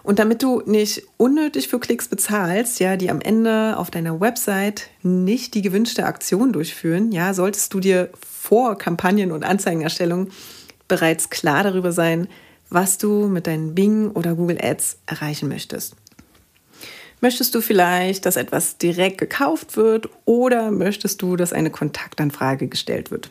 Und 0.08 0.20
damit 0.20 0.42
du 0.42 0.62
nicht 0.66 1.04
unnötig 1.18 1.68
für 1.68 1.82
Klicks 1.82 2.08
bezahlst, 2.08 2.80
ja, 2.80 2.96
die 2.96 3.10
am 3.10 3.20
Ende 3.20 3.76
auf 3.76 3.92
deiner 3.92 4.22
Website 4.22 4.90
nicht 5.04 5.54
die 5.54 5.62
gewünschte 5.62 6.06
Aktion 6.06 6.54
durchführen, 6.54 7.12
ja, 7.12 7.34
solltest 7.34 7.74
du 7.74 7.82
dir 7.82 8.10
vor 8.26 8.78
Kampagnen- 8.78 9.34
und 9.34 9.44
Anzeigenerstellung 9.44 10.30
bereits 10.88 11.30
klar 11.30 11.64
darüber 11.64 11.92
sein, 11.92 12.30
was 12.70 12.98
du 12.98 13.28
mit 13.28 13.48
deinen 13.48 13.76
Bing 13.76 14.12
oder 14.12 14.36
Google 14.36 14.60
Ads 14.64 15.00
erreichen 15.08 15.50
möchtest. 15.50 15.98
Möchtest 17.20 17.54
du 17.54 17.60
vielleicht, 17.60 18.26
dass 18.26 18.38
etwas 18.38 18.78
direkt 18.78 19.18
gekauft 19.18 19.76
wird 19.76 20.08
oder 20.24 20.72
möchtest 20.72 21.22
du, 21.22 21.36
dass 21.36 21.52
eine 21.52 21.70
Kontaktanfrage 21.70 22.70
gestellt 22.70 23.12
wird? 23.12 23.30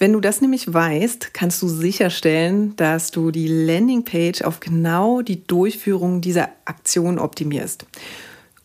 Wenn 0.00 0.14
du 0.14 0.20
das 0.20 0.40
nämlich 0.40 0.72
weißt, 0.72 1.34
kannst 1.34 1.60
du 1.60 1.68
sicherstellen, 1.68 2.74
dass 2.76 3.10
du 3.10 3.30
die 3.30 3.48
Landingpage 3.48 4.40
auf 4.40 4.58
genau 4.58 5.20
die 5.20 5.46
Durchführung 5.46 6.22
dieser 6.22 6.48
Aktion 6.64 7.18
optimierst 7.18 7.84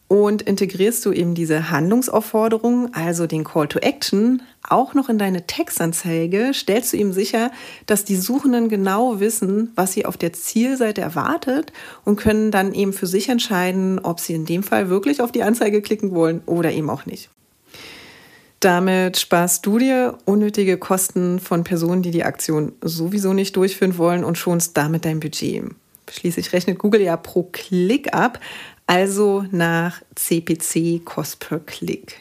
und 0.08 0.44
integrierst 0.44 1.06
du 1.06 1.12
eben 1.12 1.36
diese 1.36 1.72
Handlungsaufforderung, 1.72 2.94
also 2.94 3.28
den 3.28 3.44
Call 3.44 3.68
to 3.68 3.80
Action, 3.80 4.44
auch 4.64 4.94
noch 4.94 5.10
in 5.10 5.18
deine 5.18 5.46
Textanzeige, 5.46 6.52
stellst 6.54 6.94
du 6.94 6.98
ihm 6.98 7.12
sicher, 7.12 7.52
dass 7.86 8.06
die 8.06 8.16
Suchenden 8.16 8.70
genau 8.70 9.20
wissen, 9.20 9.74
was 9.76 9.92
sie 9.92 10.06
auf 10.06 10.16
der 10.16 10.32
Zielseite 10.32 11.02
erwartet 11.02 11.74
und 12.06 12.16
können 12.16 12.50
dann 12.50 12.74
eben 12.74 12.94
für 12.94 13.08
sich 13.08 13.28
entscheiden, 13.28 14.00
ob 14.00 14.22
sie 14.22 14.36
in 14.36 14.46
dem 14.46 14.64
Fall 14.64 14.88
wirklich 14.88 15.20
auf 15.20 15.34
die 15.34 15.44
Anzeige 15.44 15.82
klicken 15.82 16.12
wollen 16.12 16.42
oder 16.46 16.72
eben 16.72 16.90
auch 16.90 17.06
nicht. 17.06 17.30
Damit 18.66 19.18
sparst 19.18 19.64
du 19.68 19.78
dir 19.78 20.18
unnötige 20.26 20.80
Kosten 20.80 21.40
von 21.40 21.64
Personen, 21.64 22.02
die 22.02 22.10
die 22.10 22.24
Aktion 22.24 22.72
sowieso 22.82 23.32
nicht 23.32 23.56
durchführen 23.58 24.00
wollen 24.00 24.24
und 24.24 24.40
schonst 24.40 24.76
damit 24.76 25.06
dein 25.06 25.20
Budget. 25.20 25.66
Schließlich 26.10 26.52
rechnet 26.52 26.80
Google 26.80 27.02
ja 27.02 27.16
pro 27.16 27.44
Klick 27.44 28.16
ab, 28.16 28.40
also 28.88 29.46
nach 29.52 30.02
CPC 30.16 31.06
Cost 31.06 31.42
per 31.42 31.60
Klick. 31.60 32.18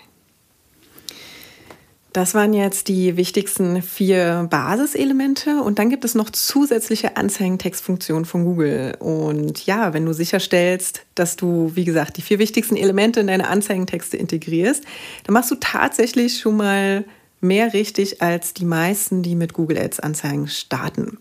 Das 2.15 2.33
waren 2.33 2.55
jetzt 2.55 2.87
die 2.87 3.17
wichtigsten 3.17 3.83
vier 3.83 4.47
Basiselemente 4.49 5.61
und 5.61 5.81
dann 5.81 5.91
gibt 5.91 6.05
es 6.05 6.15
noch 6.15 6.31
zusätzliche 6.31 7.17
Anzeigentextfunktionen 7.17 8.25
von 8.25 8.45
Google. 8.45 8.95
Und 9.01 9.67
ja, 9.67 9.93
wenn 9.93 10.07
du 10.07 10.13
sicherstellst, 10.13 11.03
dass 11.17 11.35
du, 11.35 11.73
wie 11.75 11.85
gesagt, 11.85 12.17
die 12.17 12.23
vier 12.23 12.39
wichtigsten 12.39 12.77
Elemente 12.77 13.19
in 13.19 13.27
deine 13.27 13.49
Anzeigentexte 13.49 14.17
integrierst, 14.17 14.85
dann 15.25 15.33
machst 15.33 15.51
du 15.51 15.57
tatsächlich 15.57 16.39
schon 16.39 16.57
mal 16.57 17.05
mehr 17.41 17.73
richtig 17.73 18.23
als 18.23 18.55
die 18.55 18.65
meisten, 18.65 19.25
die 19.25 19.35
mit 19.35 19.53
Google 19.53 19.79
Ads 19.79 19.99
Anzeigen 19.99 20.47
starten. 20.47 21.19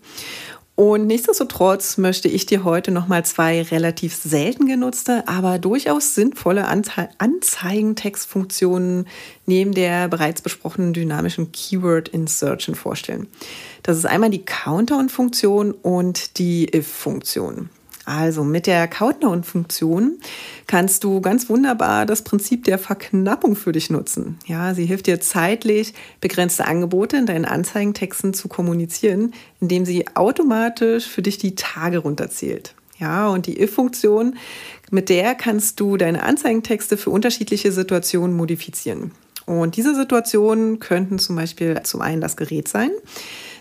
Und 0.76 1.06
nichtsdestotrotz 1.06 1.98
möchte 1.98 2.26
ich 2.26 2.46
dir 2.46 2.64
heute 2.64 2.90
nochmal 2.90 3.24
zwei 3.24 3.62
relativ 3.62 4.16
selten 4.16 4.66
genutzte, 4.66 5.22
aber 5.28 5.60
durchaus 5.60 6.16
sinnvolle 6.16 6.66
Anzeigentextfunktionen 6.66 9.06
neben 9.46 9.72
der 9.72 10.08
bereits 10.08 10.42
besprochenen 10.42 10.92
dynamischen 10.92 11.52
Keyword 11.52 12.08
Insertion 12.08 12.74
vorstellen. 12.74 13.28
Das 13.84 13.96
ist 13.96 14.06
einmal 14.06 14.30
die 14.30 14.44
Countdown-Funktion 14.44 15.70
und 15.70 16.38
die 16.38 16.74
If-Funktion. 16.74 17.70
Also 18.04 18.44
mit 18.44 18.66
der 18.66 18.86
Countdown-Funktion 18.86 20.18
kannst 20.66 21.04
du 21.04 21.20
ganz 21.20 21.48
wunderbar 21.48 22.04
das 22.04 22.22
Prinzip 22.22 22.64
der 22.64 22.78
Verknappung 22.78 23.56
für 23.56 23.72
dich 23.72 23.88
nutzen. 23.88 24.38
Ja, 24.46 24.74
sie 24.74 24.84
hilft 24.84 25.06
dir 25.06 25.20
zeitlich 25.20 25.94
begrenzte 26.20 26.66
Angebote 26.66 27.16
in 27.16 27.26
deinen 27.26 27.46
Anzeigentexten 27.46 28.34
zu 28.34 28.48
kommunizieren, 28.48 29.32
indem 29.60 29.86
sie 29.86 30.06
automatisch 30.14 31.06
für 31.06 31.22
dich 31.22 31.38
die 31.38 31.54
Tage 31.54 31.98
runterzählt. 31.98 32.74
Ja, 32.98 33.28
und 33.28 33.46
die 33.46 33.60
If-Funktion, 33.60 34.36
mit 34.90 35.08
der 35.08 35.34
kannst 35.34 35.80
du 35.80 35.96
deine 35.96 36.22
Anzeigentexte 36.22 36.96
für 36.96 37.10
unterschiedliche 37.10 37.72
Situationen 37.72 38.36
modifizieren. 38.36 39.10
Und 39.46 39.76
diese 39.76 39.94
Situationen 39.94 40.78
könnten 40.78 41.18
zum 41.18 41.36
Beispiel 41.36 41.80
zum 41.82 42.00
einen 42.00 42.20
das 42.20 42.36
Gerät 42.36 42.68
sein, 42.68 42.90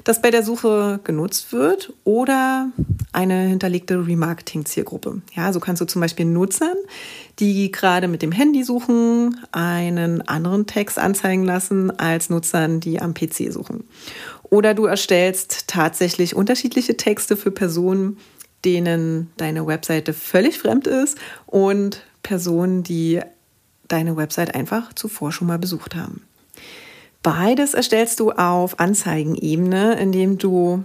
das 0.03 0.21
bei 0.21 0.31
der 0.31 0.43
Suche 0.43 0.99
genutzt 1.03 1.51
wird 1.53 1.93
oder 2.03 2.71
eine 3.13 3.41
hinterlegte 3.43 4.05
Remarketing-Zielgruppe. 4.05 5.21
Ja, 5.35 5.53
so 5.53 5.59
kannst 5.59 5.81
du 5.81 5.85
zum 5.85 6.01
Beispiel 6.01 6.25
Nutzern, 6.25 6.75
die 7.39 7.71
gerade 7.71 8.07
mit 8.07 8.21
dem 8.21 8.31
Handy 8.31 8.63
suchen, 8.63 9.39
einen 9.51 10.21
anderen 10.27 10.65
Text 10.65 10.99
anzeigen 10.99 11.43
lassen 11.43 11.97
als 11.99 12.29
Nutzern, 12.29 12.79
die 12.79 12.99
am 12.99 13.13
PC 13.13 13.51
suchen. 13.51 13.85
Oder 14.43 14.73
du 14.73 14.85
erstellst 14.85 15.67
tatsächlich 15.67 16.35
unterschiedliche 16.35 16.97
Texte 16.97 17.37
für 17.37 17.51
Personen, 17.51 18.17
denen 18.65 19.31
deine 19.37 19.65
Webseite 19.67 20.13
völlig 20.13 20.59
fremd 20.59 20.87
ist 20.87 21.17
und 21.45 22.03
Personen, 22.23 22.83
die 22.83 23.19
deine 23.87 24.15
Website 24.15 24.55
einfach 24.55 24.93
zuvor 24.93 25.31
schon 25.31 25.47
mal 25.47 25.59
besucht 25.59 25.95
haben. 25.95 26.23
Beides 27.23 27.73
erstellst 27.73 28.19
du 28.19 28.31
auf 28.31 28.79
Anzeigenebene, 28.79 29.97
indem 29.99 30.37
du 30.37 30.83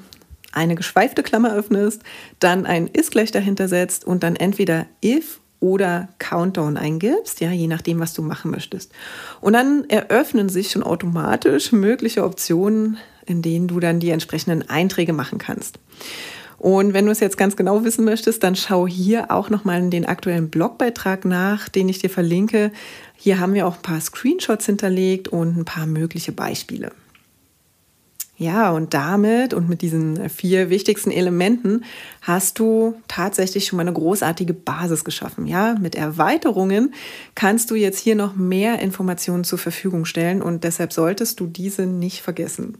eine 0.53 0.77
geschweifte 0.77 1.23
Klammer 1.23 1.55
öffnest, 1.55 2.03
dann 2.39 2.65
ein 2.65 2.87
ist 2.87 3.11
gleich 3.11 3.31
dahinter 3.31 3.69
setzt 3.69 4.05
und 4.05 4.23
dann 4.23 4.37
entweder 4.37 4.87
if 5.05 5.41
oder 5.61 6.09
Countdown 6.19 6.77
eingibst, 6.77 7.41
ja, 7.41 7.51
je 7.51 7.67
nachdem, 7.67 7.99
was 7.99 8.15
du 8.15 8.23
machen 8.23 8.51
möchtest. 8.51 8.93
Und 9.41 9.55
dann 9.55 9.85
eröffnen 9.89 10.49
sich 10.49 10.71
schon 10.71 10.85
automatisch 10.85 11.73
mögliche 11.73 12.25
Optionen, 12.25 12.99
in 13.27 13.43
denen 13.43 13.67
du 13.67 13.81
dann 13.81 14.01
die 14.01 14.11
entsprechenden 14.11 14.71
Einträge 14.71 15.13
machen 15.13 15.39
kannst. 15.39 15.81
Und 16.59 16.93
wenn 16.93 17.07
du 17.07 17.13
es 17.13 17.21
jetzt 17.21 17.39
ganz 17.39 17.57
genau 17.57 17.85
wissen 17.85 18.05
möchtest, 18.05 18.43
dann 18.43 18.57
schau 18.57 18.87
hier 18.87 19.31
auch 19.31 19.49
nochmal 19.49 19.79
in 19.79 19.91
den 19.91 20.07
aktuellen 20.07 20.51
Blogbeitrag 20.51 21.25
nach, 21.25 21.69
den 21.69 21.89
ich 21.89 22.01
dir 22.01 22.11
verlinke. 22.11 22.73
Hier 23.21 23.41
haben 23.41 23.53
wir 23.53 23.67
auch 23.67 23.77
ein 23.77 23.83
paar 23.83 24.01
Screenshots 24.01 24.67
hinterlegt 24.67 25.27
und 25.27 25.59
ein 25.59 25.65
paar 25.65 25.87
mögliche 25.87 26.31
Beispiele. 26.31 26.93
Ja, 28.37 28.71
und 28.71 28.95
damit 28.95 29.55
und 29.55 29.69
mit 29.69 29.83
diesen 29.83 30.31
vier 30.31 30.71
wichtigsten 30.71 31.11
Elementen 31.11 31.85
hast 32.23 32.61
du 32.61 32.95
tatsächlich 33.09 33.67
schon 33.67 33.79
mal 33.79 33.83
eine 33.83 33.93
großartige 33.93 34.55
Basis 34.55 35.03
geschaffen. 35.03 35.49
Ja, 35.49 35.75
mit 35.81 35.97
Erweiterungen 35.97 36.95
kannst 37.35 37.73
du 37.73 37.75
jetzt 37.75 37.99
hier 37.99 38.15
noch 38.15 38.37
mehr 38.37 38.79
Informationen 38.79 39.43
zur 39.43 39.59
Verfügung 39.59 40.05
stellen 40.05 40.41
und 40.41 40.63
deshalb 40.63 40.93
solltest 40.93 41.41
du 41.41 41.49
diese 41.49 41.87
nicht 41.87 42.21
vergessen. 42.21 42.79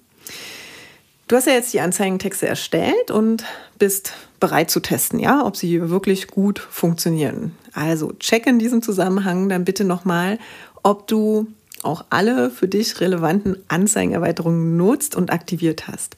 Du 1.27 1.35
hast 1.35 1.49
ja 1.49 1.55
jetzt 1.55 1.75
die 1.75 1.81
Anzeigentexte 1.81 2.47
erstellt 2.47 3.11
und 3.11 3.45
bist 3.81 4.13
bereit 4.39 4.71
zu 4.71 4.79
testen, 4.79 5.19
ja, 5.19 5.45
ob 5.45 5.57
sie 5.57 5.91
wirklich 5.91 6.29
gut 6.29 6.61
funktionieren. 6.61 7.57
Also 7.79 8.13
check 8.19 8.49
in 8.49 8.59
diesem 8.59 8.83
Zusammenhang 8.83 9.49
dann 9.49 9.65
bitte 9.65 9.85
nochmal, 9.85 10.41
ob 10.83 11.07
du 11.07 11.47
auch 11.85 12.05
alle 12.11 12.51
für 12.51 12.67
dich 12.67 13.01
relevanten 13.01 13.57
Anzeigenerweiterungen 13.69 14.77
nutzt 14.77 15.15
und 15.15 15.33
aktiviert 15.33 15.87
hast. 15.87 16.17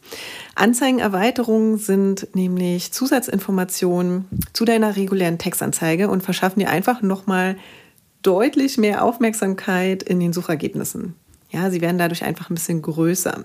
Anzeigenerweiterungen 0.55 1.77
sind 1.77 2.29
nämlich 2.35 2.93
Zusatzinformationen 2.93 4.25
zu 4.55 4.65
deiner 4.65 4.97
regulären 4.97 5.37
Textanzeige 5.37 6.09
und 6.09 6.23
verschaffen 6.23 6.61
dir 6.61 6.71
einfach 6.71 7.03
nochmal 7.03 7.57
deutlich 8.23 8.79
mehr 8.79 9.05
Aufmerksamkeit 9.05 10.03
in 10.03 10.19
den 10.19 10.33
Suchergebnissen. 10.33 11.15
Ja, 11.51 11.71
sie 11.71 11.83
werden 11.83 11.99
dadurch 11.99 12.25
einfach 12.25 12.49
ein 12.49 12.55
bisschen 12.55 12.81
größer. 12.81 13.45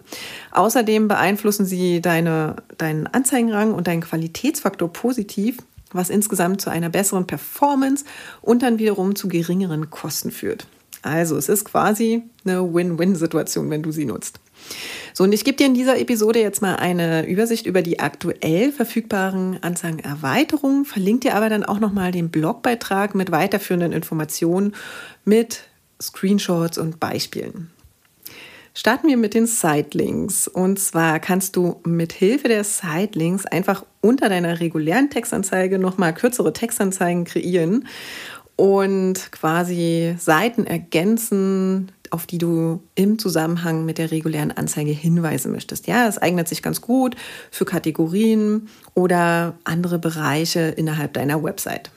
Außerdem 0.52 1.10
beeinflussen 1.10 1.66
sie 1.66 2.02
deine, 2.02 2.56
deinen 2.78 3.08
Anzeigenrang 3.08 3.74
und 3.74 3.88
deinen 3.88 4.02
Qualitätsfaktor 4.02 4.94
positiv, 4.94 5.58
was 5.96 6.10
insgesamt 6.10 6.62
zu 6.62 6.70
einer 6.70 6.90
besseren 6.90 7.28
Performance 7.28 8.06
und 8.42 8.64
dann 8.64 8.80
wiederum 8.80 9.16
zu 9.16 9.28
geringeren 9.28 9.90
Kosten 9.90 10.32
führt. 10.32 10.68
Also 11.02 11.38
es 11.38 11.50
ist 11.50 11.66
quasi 11.66 12.24
eine 12.46 12.74
Win-Win-Situation, 12.74 13.70
wenn 13.70 13.84
du 13.84 13.92
sie 13.92 14.06
nutzt. 14.06 14.40
So, 15.14 15.24
und 15.24 15.34
ich 15.34 15.44
gebe 15.44 15.56
dir 15.56 15.68
in 15.68 15.76
dieser 15.76 16.00
Episode 16.00 16.40
jetzt 16.40 16.64
mal 16.64 16.78
eine 16.78 17.28
Übersicht 17.28 17.68
über 17.68 17.84
die 17.84 18.00
aktuell 18.00 18.72
verfügbaren 18.72 19.62
Anzeigenerweiterungen, 19.62 20.84
verlinke 20.84 21.30
dir 21.30 21.36
aber 21.36 21.50
dann 21.50 21.64
auch 21.64 21.80
nochmal 21.80 22.12
den 22.12 22.30
Blogbeitrag 22.30 23.14
mit 23.14 23.32
weiterführenden 23.32 23.92
Informationen, 23.92 24.74
mit 25.26 25.66
Screenshots 26.02 26.80
und 26.80 27.00
Beispielen. 27.00 27.70
Starten 28.78 29.08
wir 29.08 29.16
mit 29.16 29.34
den 29.34 29.48
Sitelinks. 29.48 30.50
Und 30.50 30.80
zwar 30.80 31.22
kannst 31.22 31.56
du 31.56 31.80
mit 31.86 32.12
Hilfe 32.12 32.50
der 32.50 32.66
Sitelinks 32.66 33.46
einfach 33.46 33.86
unter 34.02 34.28
deiner 34.28 34.60
regulären 34.60 35.10
Textanzeige 35.10 35.80
nochmal 35.80 36.14
kürzere 36.14 36.52
Textanzeigen 36.52 37.24
kreieren 37.24 37.88
und 38.58 39.32
quasi 39.32 40.16
Seiten 40.20 40.68
ergänzen, 40.68 41.94
auf 42.10 42.26
die 42.26 42.38
du 42.38 42.82
im 42.96 43.18
Zusammenhang 43.18 43.86
mit 43.86 43.98
der 43.98 44.12
regulären 44.12 44.52
Anzeige 44.52 44.92
hinweisen 44.92 45.54
möchtest. 45.54 45.88
Ja, 45.88 46.10
es 46.10 46.18
eignet 46.18 46.50
sich 46.50 46.62
ganz 46.62 46.82
gut 46.82 47.16
für 47.52 47.64
Kategorien 47.64 48.68
oder 48.94 49.58
andere 49.64 50.00
Bereiche 50.00 50.60
innerhalb 50.60 51.14
deiner 51.14 51.42
Website. 51.42 51.92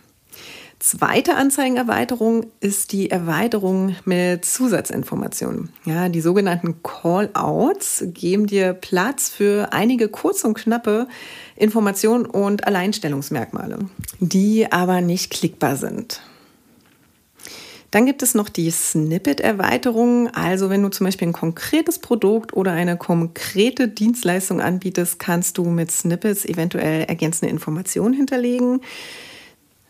Zweite 0.80 1.34
Anzeigenerweiterung 1.34 2.46
ist 2.60 2.92
die 2.92 3.10
Erweiterung 3.10 3.96
mit 4.04 4.44
Zusatzinformationen. 4.44 5.70
Ja, 5.84 6.08
die 6.08 6.20
sogenannten 6.20 6.84
Call-outs 6.84 8.04
geben 8.14 8.46
dir 8.46 8.74
Platz 8.74 9.28
für 9.28 9.72
einige 9.72 10.08
kurze 10.08 10.46
und 10.46 10.54
knappe 10.54 11.08
Informationen 11.56 12.26
und 12.26 12.64
Alleinstellungsmerkmale, 12.64 13.78
die 14.20 14.70
aber 14.70 15.00
nicht 15.00 15.30
klickbar 15.30 15.74
sind. 15.74 16.22
Dann 17.90 18.06
gibt 18.06 18.22
es 18.22 18.34
noch 18.34 18.48
die 18.48 18.70
Snippet-Erweiterung. 18.70 20.28
Also 20.28 20.70
wenn 20.70 20.82
du 20.82 20.90
zum 20.90 21.06
Beispiel 21.06 21.28
ein 21.28 21.32
konkretes 21.32 21.98
Produkt 21.98 22.52
oder 22.52 22.72
eine 22.72 22.96
konkrete 22.96 23.88
Dienstleistung 23.88 24.60
anbietest, 24.60 25.18
kannst 25.18 25.58
du 25.58 25.64
mit 25.64 25.90
Snippets 25.90 26.44
eventuell 26.44 27.04
ergänzende 27.04 27.50
Informationen 27.50 28.14
hinterlegen. 28.14 28.80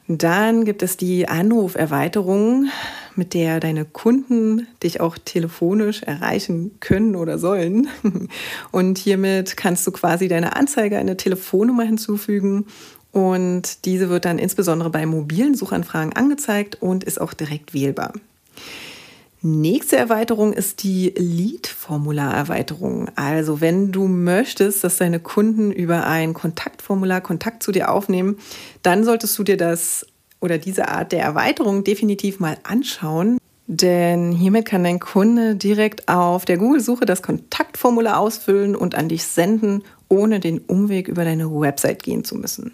Dann 0.09 0.65
gibt 0.65 0.83
es 0.83 0.97
die 0.97 1.29
Anruferweiterung, 1.29 2.71
mit 3.15 3.35
der 3.35 3.61
deine 3.61 3.85
Kunden 3.85 4.67
dich 4.83 5.01
auch 5.01 5.19
telefonisch 5.19 6.03
erreichen 6.03 6.71
können 6.81 7.15
oder 7.15 7.39
sollen. 7.39 7.89
Und 8.73 8.97
hiermit 8.97 9.59
kannst 9.59 9.87
du 9.87 9.93
quasi 9.93 10.27
deine 10.27 10.57
Anzeige 10.57 10.97
eine 10.97 11.19
Telefonnummer 11.19 11.85
hinzufügen 11.85 12.67
und 13.11 13.87
diese 13.87 14.11
wird 14.11 14.27
dann 14.27 14.39
insbesondere 14.39 14.91
bei 14.91 15.07
mobilen 15.07 15.55
Suchanfragen 15.55 16.13
angezeigt 16.13 16.77
und 16.81 17.05
ist 17.05 17.21
auch 17.21 17.33
direkt 17.33 17.73
wählbar. 17.73 18.13
Nächste 19.41 19.97
Erweiterung 19.97 20.53
ist 20.53 20.83
die 20.83 21.15
Lead-Formular-Erweiterung. 21.17 23.09
Also 23.15 23.61
wenn 23.61 23.93
du 23.93 24.09
möchtest, 24.09 24.83
dass 24.83 24.97
deine 24.97 25.21
Kunden 25.21 25.71
über 25.71 26.07
ein 26.07 26.35
Kontaktformular 26.35 27.21
Kontakt 27.21 27.63
zu 27.63 27.71
dir 27.71 27.93
aufnehmen, 27.93 28.39
dann 28.83 29.05
solltest 29.05 29.39
du 29.39 29.45
dir 29.45 29.57
das 29.57 30.07
oder 30.41 30.59
diese 30.59 30.89
Art 30.89 31.13
der 31.13 31.23
Erweiterung 31.23 31.85
definitiv 31.85 32.41
mal 32.41 32.59
anschauen. 32.65 33.39
Denn 33.69 34.33
hiermit 34.33 34.65
kann 34.65 34.83
dein 34.83 34.99
Kunde 34.99 35.55
direkt 35.55 36.09
auf 36.09 36.45
der 36.45 36.59
Google-Suche 36.59 37.07
das 37.07 37.23
Kontaktformular 37.23 38.19
ausfüllen 38.19 38.75
und 38.75 38.97
an 38.97 39.09
dich 39.09 39.25
senden, 39.25 39.85
ohne 40.09 40.41
den 40.41 40.59
Umweg 40.59 41.07
über 41.07 41.25
deine 41.25 41.49
Website 41.49 42.03
gehen 42.03 42.25
zu 42.25 42.35
müssen. 42.35 42.73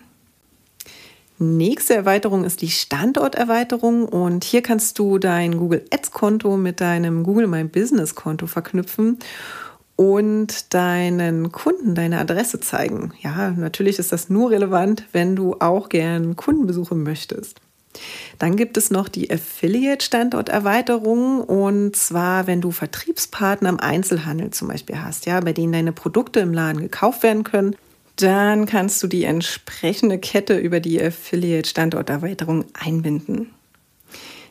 Nächste 1.38 1.94
Erweiterung 1.94 2.44
ist 2.44 2.62
die 2.62 2.70
Standorterweiterung 2.70 4.09
und 4.09 4.44
hier 4.44 4.62
kannst 4.62 5.01
du 5.01 5.18
dein 5.18 5.59
Google 5.59 5.85
Ads 5.90 6.12
Konto 6.12 6.57
mit 6.57 6.81
deinem 6.81 7.25
Google 7.25 7.49
My 7.49 7.64
Business 7.64 8.14
Konto 8.14 8.47
verknüpfen 8.47 9.18
und 9.97 10.73
deinen 10.75 11.51
Kunden 11.51 11.97
deine 11.97 12.20
Adresse 12.20 12.61
zeigen. 12.61 13.12
Ja, 13.20 13.51
natürlich 13.51 13.99
ist 13.99 14.12
das 14.12 14.31
nur 14.31 14.53
relevant, 14.53 15.09
wenn 15.12 15.35
du 15.35 15.57
auch 15.59 15.88
gern 15.88 16.37
Kunden 16.37 16.66
besuchen 16.66 17.03
möchtest. 17.03 17.61
Dann 18.38 18.57
gibt 18.57 18.77
es 18.77 18.90
noch 18.90 19.09
die 19.09 19.31
Affiliate-Standorterweiterung 19.31 21.40
und 21.40 21.97
zwar, 21.97 22.47
wenn 22.47 22.61
du 22.61 22.70
Vertriebspartner 22.70 23.68
im 23.68 23.81
Einzelhandel 23.81 24.51
zum 24.51 24.68
Beispiel 24.68 25.01
hast, 25.01 25.27
ja, 25.27 25.40
bei 25.40 25.53
denen 25.53 25.73
deine 25.73 25.92
Produkte 25.92 26.40
im 26.40 26.53
Laden 26.53 26.81
gekauft 26.81 27.23
werden 27.23 27.44
können, 27.44 27.77
dann 28.16 28.66
kannst 28.66 29.03
du 29.03 29.07
die 29.07 29.24
entsprechende 29.24 30.18
Kette 30.18 30.57
über 30.57 30.81
die 30.81 31.03
Affiliate-Standorterweiterung 31.03 32.64
einbinden. 32.74 33.50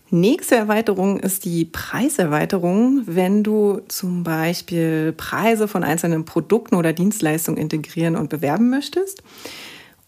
Nächste 0.10 0.56
Erweiterung 0.56 1.20
ist 1.20 1.44
die 1.44 1.66
Preiserweiterung, 1.66 3.02
wenn 3.08 3.42
du 3.42 3.82
zum 3.88 4.24
Beispiel 4.24 5.12
Preise 5.12 5.68
von 5.68 5.84
einzelnen 5.84 6.24
Produkten 6.24 6.76
oder 6.76 6.94
Dienstleistungen 6.94 7.58
integrieren 7.58 8.16
und 8.16 8.30
bewerben 8.30 8.70
möchtest. 8.70 9.24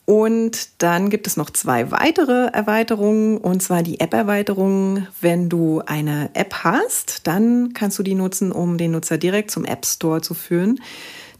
Und 0.06 0.84
dann 0.84 1.10
gibt 1.10 1.26
es 1.26 1.38
noch 1.38 1.50
zwei 1.50 1.90
weitere 1.90 2.50
Erweiterungen, 2.50 3.40
und 3.40 3.64
zwar 3.64 3.82
die 3.82 4.00
App-Erweiterung. 4.00 5.08
Wenn 5.22 5.50
du 5.50 5.82
eine 5.88 6.30
App 6.36 6.54
hast, 6.64 7.26
dann 7.26 7.74
kannst 7.74 7.98
du 7.98 8.04
die 8.04 8.14
nutzen, 8.14 8.52
um 8.52 8.78
den 8.78 8.92
Nutzer 8.92 9.18
direkt 9.18 9.50
zum 9.50 9.66
App 9.66 9.88
Store 9.88 10.22
zu 10.22 10.36
führen 10.36 10.80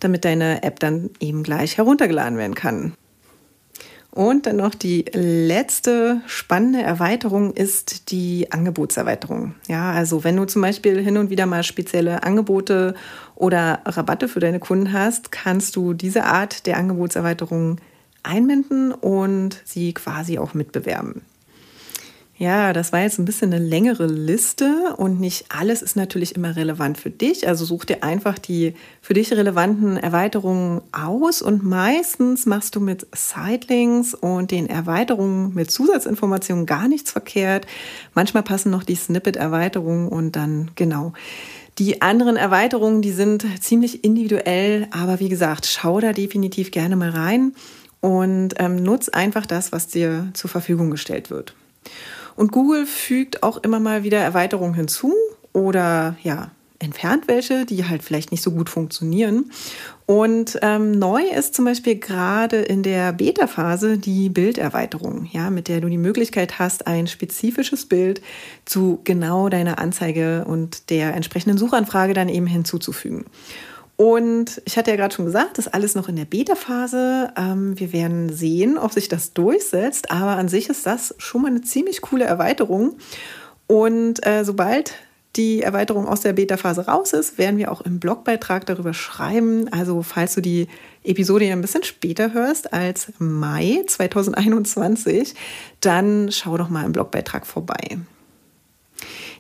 damit 0.06 0.24
deine 0.24 0.64
App 0.64 0.80
dann 0.80 1.10
eben 1.20 1.44
gleich 1.44 1.78
heruntergeladen 1.78 2.38
werden 2.38 2.56
kann. 2.56 2.94
Und 4.12 4.46
dann 4.46 4.56
noch 4.56 4.74
die 4.74 5.04
letzte 5.12 6.22
spannende 6.26 6.82
Erweiterung 6.82 7.52
ist 7.52 8.12
die 8.12 8.50
Angebotserweiterung. 8.50 9.56
Ja, 9.68 9.92
also 9.92 10.24
wenn 10.24 10.38
du 10.38 10.46
zum 10.46 10.62
Beispiel 10.62 11.02
hin 11.02 11.18
und 11.18 11.30
wieder 11.30 11.46
mal 11.46 11.64
spezielle 11.64 12.24
Angebote 12.24 12.96
oder 13.36 13.82
Rabatte 13.86 14.30
für 14.30 14.40
deine 14.40 14.60
Kunden 14.60 14.94
hast, 14.94 15.34
kannst 15.34 15.76
du 15.76 15.94
diese 15.94 16.24
Art 16.24 16.66
der 16.66 16.78
Angebotserweiterung 16.78 17.82
einbinden 18.24 18.94
und 18.94 19.62
sie 19.66 19.94
quasi 19.94 20.40
auch 20.40 20.54
mitbewerben. 20.54 21.24
Ja, 22.38 22.74
das 22.74 22.92
war 22.92 23.00
jetzt 23.00 23.18
ein 23.18 23.24
bisschen 23.24 23.54
eine 23.54 23.64
längere 23.64 24.08
Liste 24.08 24.94
und 24.98 25.22
nicht 25.22 25.46
alles 25.48 25.82
ist 25.82 25.96
natürlich 25.96 26.36
immer 26.36 26.58
relevant 26.58 26.98
für 26.98 27.10
dich. 27.10 27.48
Also 27.48 27.64
such 27.64 27.86
dir 27.86 28.04
einfach 28.04 28.38
die 28.38 28.74
für 29.02 29.14
dich 29.14 29.32
relevanten 29.32 29.96
Erweiterungen 29.96 30.82
aus 30.92 31.42
und 31.42 31.64
meistens 31.64 32.46
machst 32.46 32.76
du 32.76 32.82
mit 32.82 33.08
Sidelinks 33.16 34.14
und 34.14 34.52
den 34.52 34.68
Erweiterungen 34.68 35.54
mit 35.54 35.72
Zusatzinformationen 35.72 36.66
gar 36.66 36.90
nichts 36.90 37.10
verkehrt. 37.10 37.68
Manchmal 38.16 38.44
passen 38.44 38.70
noch 38.70 38.84
die 38.84 38.96
Snippet-Erweiterungen 38.96 40.10
und 40.10 40.36
dann 40.36 40.72
genau. 40.76 41.14
Die 41.78 42.02
anderen 42.02 42.36
Erweiterungen, 42.36 43.02
die 43.02 43.12
sind 43.12 43.46
ziemlich 43.62 44.04
individuell, 44.04 44.88
aber 44.92 45.22
wie 45.22 45.30
gesagt, 45.30 45.68
schau 45.68 46.02
da 46.02 46.12
definitiv 46.12 46.72
gerne 46.72 46.98
mal 46.98 47.12
rein 47.12 47.54
und 48.02 48.56
ähm, 48.58 48.84
nutz 48.84 49.08
einfach 49.08 49.46
das, 49.46 49.72
was 49.72 49.88
dir 49.88 50.32
zur 50.34 50.50
Verfügung 50.50 50.92
gestellt 50.92 51.30
wird. 51.30 51.56
Und 52.36 52.52
Google 52.52 52.86
fügt 52.86 53.44
auch 53.44 53.58
immer 53.58 53.80
mal 53.80 54.04
wieder 54.04 54.20
Erweiterungen 54.20 54.74
hinzu 54.74 55.14
oder 55.54 56.18
ja, 56.22 56.52
entfernt 56.80 57.28
welche, 57.28 57.66
die 57.66 57.86
halt 57.86 58.04
vielleicht 58.04 58.32
nicht 58.32 58.44
so 58.44 58.52
gut 58.52 58.70
funktionieren. 58.70 59.52
Und 60.06 60.60
ähm, 60.62 60.92
neu 60.92 61.22
ist 61.24 61.56
zum 61.56 61.66
Beispiel 61.66 61.96
gerade 61.96 62.58
in 62.58 62.84
der 62.84 63.14
Beta-Phase 63.14 63.98
die 63.98 64.30
Bilderweiterung, 64.30 65.28
ja, 65.32 65.50
mit 65.50 65.68
der 65.68 65.82
du 65.82 65.90
die 65.90 65.98
Möglichkeit 65.98 66.60
hast, 66.60 66.88
ein 66.88 67.08
spezifisches 67.08 67.86
Bild 67.86 68.22
zu 68.66 69.00
genau 69.04 69.50
deiner 69.50 69.80
Anzeige 69.80 70.46
und 70.46 70.90
der 70.90 71.16
entsprechenden 71.16 71.58
Suchanfrage 71.58 72.14
dann 72.14 72.30
eben 72.30 72.48
hinzuzufügen. 72.48 73.26
Und 73.98 74.62
ich 74.66 74.78
hatte 74.78 74.92
ja 74.92 74.98
gerade 74.98 75.16
schon 75.16 75.26
gesagt, 75.26 75.58
das 75.58 75.68
ist 75.68 75.74
alles 75.74 75.96
noch 75.96 76.10
in 76.10 76.18
der 76.18 76.26
Beta-Phase. 76.26 77.32
Ähm, 77.38 77.80
wir 77.80 77.94
werden 77.94 78.32
sehen, 78.34 78.78
ob 78.78 78.92
sich 78.92 79.08
das 79.08 79.34
durchsetzt. 79.34 80.12
Aber 80.12 80.32
an 80.32 80.50
sich 80.50 80.70
ist 80.70 80.86
das 80.86 81.16
schon 81.18 81.44
mal 81.44 81.48
eine 81.48 81.62
ziemlich 81.62 82.02
coole 82.02 82.26
Erweiterung. 82.26 82.98
Und 83.68 84.26
äh, 84.26 84.44
sobald 84.44 84.94
die 85.36 85.62
Erweiterung 85.62 86.08
aus 86.08 86.22
der 86.22 86.34
Beta-Phase 86.34 86.86
raus 86.88 87.14
ist, 87.14 87.38
werden 87.38 87.58
wir 87.58 87.72
auch 87.72 87.82
im 87.82 88.00
Blogbeitrag 88.00 88.66
darüber 88.66 88.94
schreiben. 88.94 89.72
Also 89.72 90.02
falls 90.02 90.36
du 90.36 90.42
die 90.42 90.68
Episode 91.04 91.52
ein 91.52 91.62
bisschen 91.62 91.84
später 91.84 92.34
hörst 92.34 92.74
als 92.74 93.12
Mai 93.20 93.84
2021, 93.88 95.36
dann 95.82 96.32
schau 96.32 96.58
doch 96.58 96.70
mal 96.70 96.86
im 96.86 96.92
Blogbeitrag 96.92 97.46
vorbei. 97.46 97.98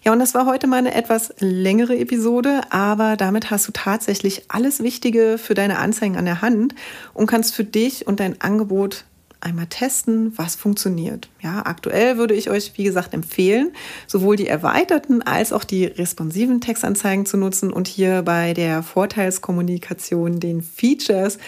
Ja, 0.06 0.14
und 0.14 0.20
das 0.20 0.36
war 0.36 0.46
heute 0.46 0.68
mal 0.68 0.78
eine 0.78 0.94
etwas 0.94 1.34
längere 1.40 1.98
Episode, 1.98 2.62
aber 2.70 3.18
damit 3.18 3.50
hast 3.50 3.68
du 3.68 3.72
tatsächlich 3.72 4.44
alles 4.50 4.84
Wichtige 4.84 5.40
für 5.40 5.56
deine 5.56 5.80
Anzeigen 5.80 6.16
an 6.16 6.26
der 6.26 6.44
Hand 6.44 6.76
und 7.16 7.26
kannst 7.26 7.56
für 7.56 7.64
dich 7.64 8.06
und 8.06 8.20
dein 8.20 8.40
Angebot 8.40 9.06
einmal 9.42 9.66
testen, 9.66 10.32
was 10.38 10.56
funktioniert. 10.56 11.30
Ja, 11.42 11.66
aktuell 11.66 12.18
würde 12.20 12.36
ich 12.36 12.52
euch, 12.52 12.74
wie 12.76 12.84
gesagt, 12.84 13.16
empfehlen, 13.16 13.72
sowohl 14.06 14.36
die 14.36 14.48
erweiterten 14.48 15.24
als 15.24 15.52
auch 15.52 15.64
die 15.64 15.86
responsiven 15.86 16.62
Textanzeigen 16.62 17.26
zu 17.26 17.38
nutzen 17.38 17.74
und 17.74 17.88
hier 17.88 18.22
bei 18.22 18.54
der 18.54 18.84
Vorteilskommunikation 18.84 20.40
den 20.40 20.62
Features 20.62 21.40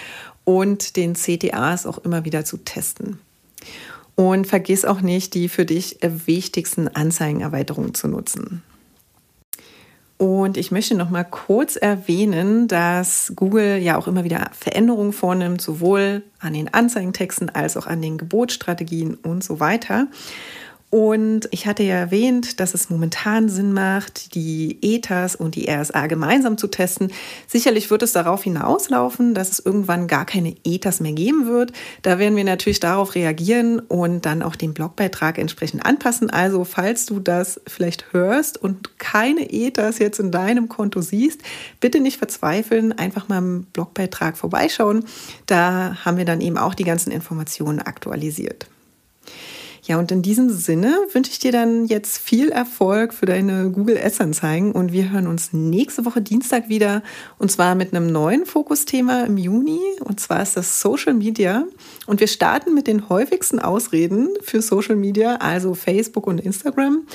und 0.46 0.96
den 0.96 1.14
CTAs 1.14 1.86
auch 1.86 2.00
immer 2.00 2.26
wieder 2.26 2.44
zu 2.44 2.58
testen. 2.58 3.20
Und 4.18 4.48
vergiss 4.48 4.84
auch 4.84 5.02
nicht, 5.02 5.36
die 5.36 5.48
für 5.48 5.64
dich 5.64 6.00
wichtigsten 6.02 6.88
Anzeigenerweiterungen 6.88 7.94
zu 7.94 8.08
nutzen. 8.08 8.64
Und 10.18 10.58
ich 10.58 10.72
möchte 10.72 10.96
noch 10.96 11.12
mal 11.12 11.24
kurz 11.24 11.76
erwähnen, 11.76 12.68
dass 12.68 13.34
Google 13.36 13.78
ja 13.78 13.96
auch 13.96 14.08
immer 14.08 14.24
wieder 14.24 14.50
Veränderungen 14.60 15.14
vornimmt, 15.14 15.62
sowohl 15.62 16.24
an 16.40 16.54
den 16.54 16.74
Anzeigentexten 16.74 17.52
als 17.52 17.78
auch 17.78 17.86
an 17.86 18.02
den 18.02 18.18
Gebotsstrategien 18.18 19.14
und 19.14 19.44
so 19.44 19.60
weiter. 19.60 20.08
Und 20.90 21.50
ich 21.52 21.68
hatte 21.68 21.84
ja 21.84 21.96
erwähnt, 21.96 22.62
dass 22.62 22.74
es 22.74 22.90
momentan 22.90 23.50
Sinn 23.50 23.74
macht, 23.74 24.36
die 24.36 24.78
ETAs 24.82 25.36
und 25.36 25.56
die 25.56 25.70
RSA 25.70 26.08
gemeinsam 26.08 26.58
zu 26.58 26.68
testen. 26.68 27.12
Sicherlich 27.46 27.92
wird 27.92 28.04
es 28.04 28.14
darauf 28.14 28.44
hinauslaufen, 28.44 29.34
dass 29.34 29.52
es 29.52 29.60
irgendwann 29.60 30.08
gar 30.08 30.24
keine 30.24 30.56
ETAs 30.64 31.02
mehr 31.02 31.12
geben 31.12 31.46
wird. 31.46 31.74
Da 32.04 32.20
werden 32.20 32.38
wir 32.38 32.46
natürlich 32.46 32.80
darauf 32.80 33.16
reagieren 33.16 33.80
und 33.80 34.26
dann 34.26 34.42
auch 34.42 34.56
den 34.56 34.74
Blogbeitrag 34.74 35.38
entsprechend 35.38 35.86
anpassen. 35.86 36.30
Also 36.30 36.64
falls 36.64 37.06
du 37.06 37.20
das 37.20 37.60
vielleicht 37.68 38.14
hörst 38.14 38.58
und 38.58 38.98
keine 38.98 39.52
ETAs 39.52 40.00
jetzt 40.00 40.20
in 40.20 40.32
deinem 40.32 40.70
Konto 40.70 41.02
siehst, 41.02 41.42
bitte 41.82 42.00
nicht 42.00 42.18
verzweifeln, 42.18 42.98
einfach 42.98 43.28
mal 43.28 43.40
im 43.40 43.64
Blogbeitrag 43.74 44.38
vorbeischauen. 44.38 45.04
Da 45.48 45.98
haben 46.06 46.16
wir 46.16 46.26
dann 46.26 46.40
eben 46.40 46.58
auch 46.58 46.76
die 46.76 46.86
ganzen 46.86 47.12
Informationen 47.12 47.80
aktualisiert. 47.82 48.68
Ja, 49.88 49.98
und 49.98 50.12
in 50.12 50.22
diesem 50.22 50.50
Sinne 50.50 50.98
wünsche 51.14 51.32
ich 51.32 51.40
dir 51.40 51.54
dann 51.54 51.86
jetzt 51.86 52.18
viel 52.18 52.50
Erfolg 52.50 53.14
für 53.14 53.26
deine 53.26 53.72
Google 53.72 53.98
Ads 53.98 54.20
Anzeigen 54.20 54.74
und 54.74 54.92
wir 54.92 55.12
hören 55.12 55.28
uns 55.28 55.54
nächste 55.54 56.04
Woche 56.04 56.22
Dienstag 56.22 56.68
wieder 56.68 57.04
und 57.38 57.50
zwar 57.54 57.74
mit 57.74 57.94
einem 57.94 58.12
neuen 58.12 58.46
Fokusthema 58.46 59.24
im 59.24 59.38
Juni 59.38 59.80
und 60.02 60.20
zwar 60.20 60.44
ist 60.44 60.58
das 60.58 60.82
Social 60.82 61.14
Media 61.14 61.64
und 62.06 62.20
wir 62.20 62.28
starten 62.28 62.74
mit 62.74 62.86
den 62.86 63.08
häufigsten 63.08 63.60
Ausreden 63.60 64.28
für 64.42 64.62
Social 64.62 64.98
Media, 64.98 65.38
also 65.38 65.74
Facebook 65.74 66.28
und 66.28 66.42
Instagram 66.42 67.08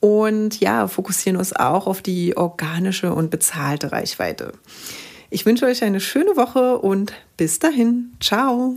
und 0.00 0.60
ja, 0.60 0.88
fokussieren 0.88 1.36
uns 1.36 1.54
auch 1.54 1.86
auf 1.86 2.00
die 2.00 2.38
organische 2.38 3.12
und 3.12 3.30
bezahlte 3.30 3.92
Reichweite. 3.92 4.52
Ich 5.28 5.44
wünsche 5.44 5.66
euch 5.66 5.84
eine 5.84 6.00
schöne 6.00 6.36
Woche 6.36 6.78
und 6.78 7.12
bis 7.36 7.58
dahin. 7.58 8.14
Ciao. 8.18 8.76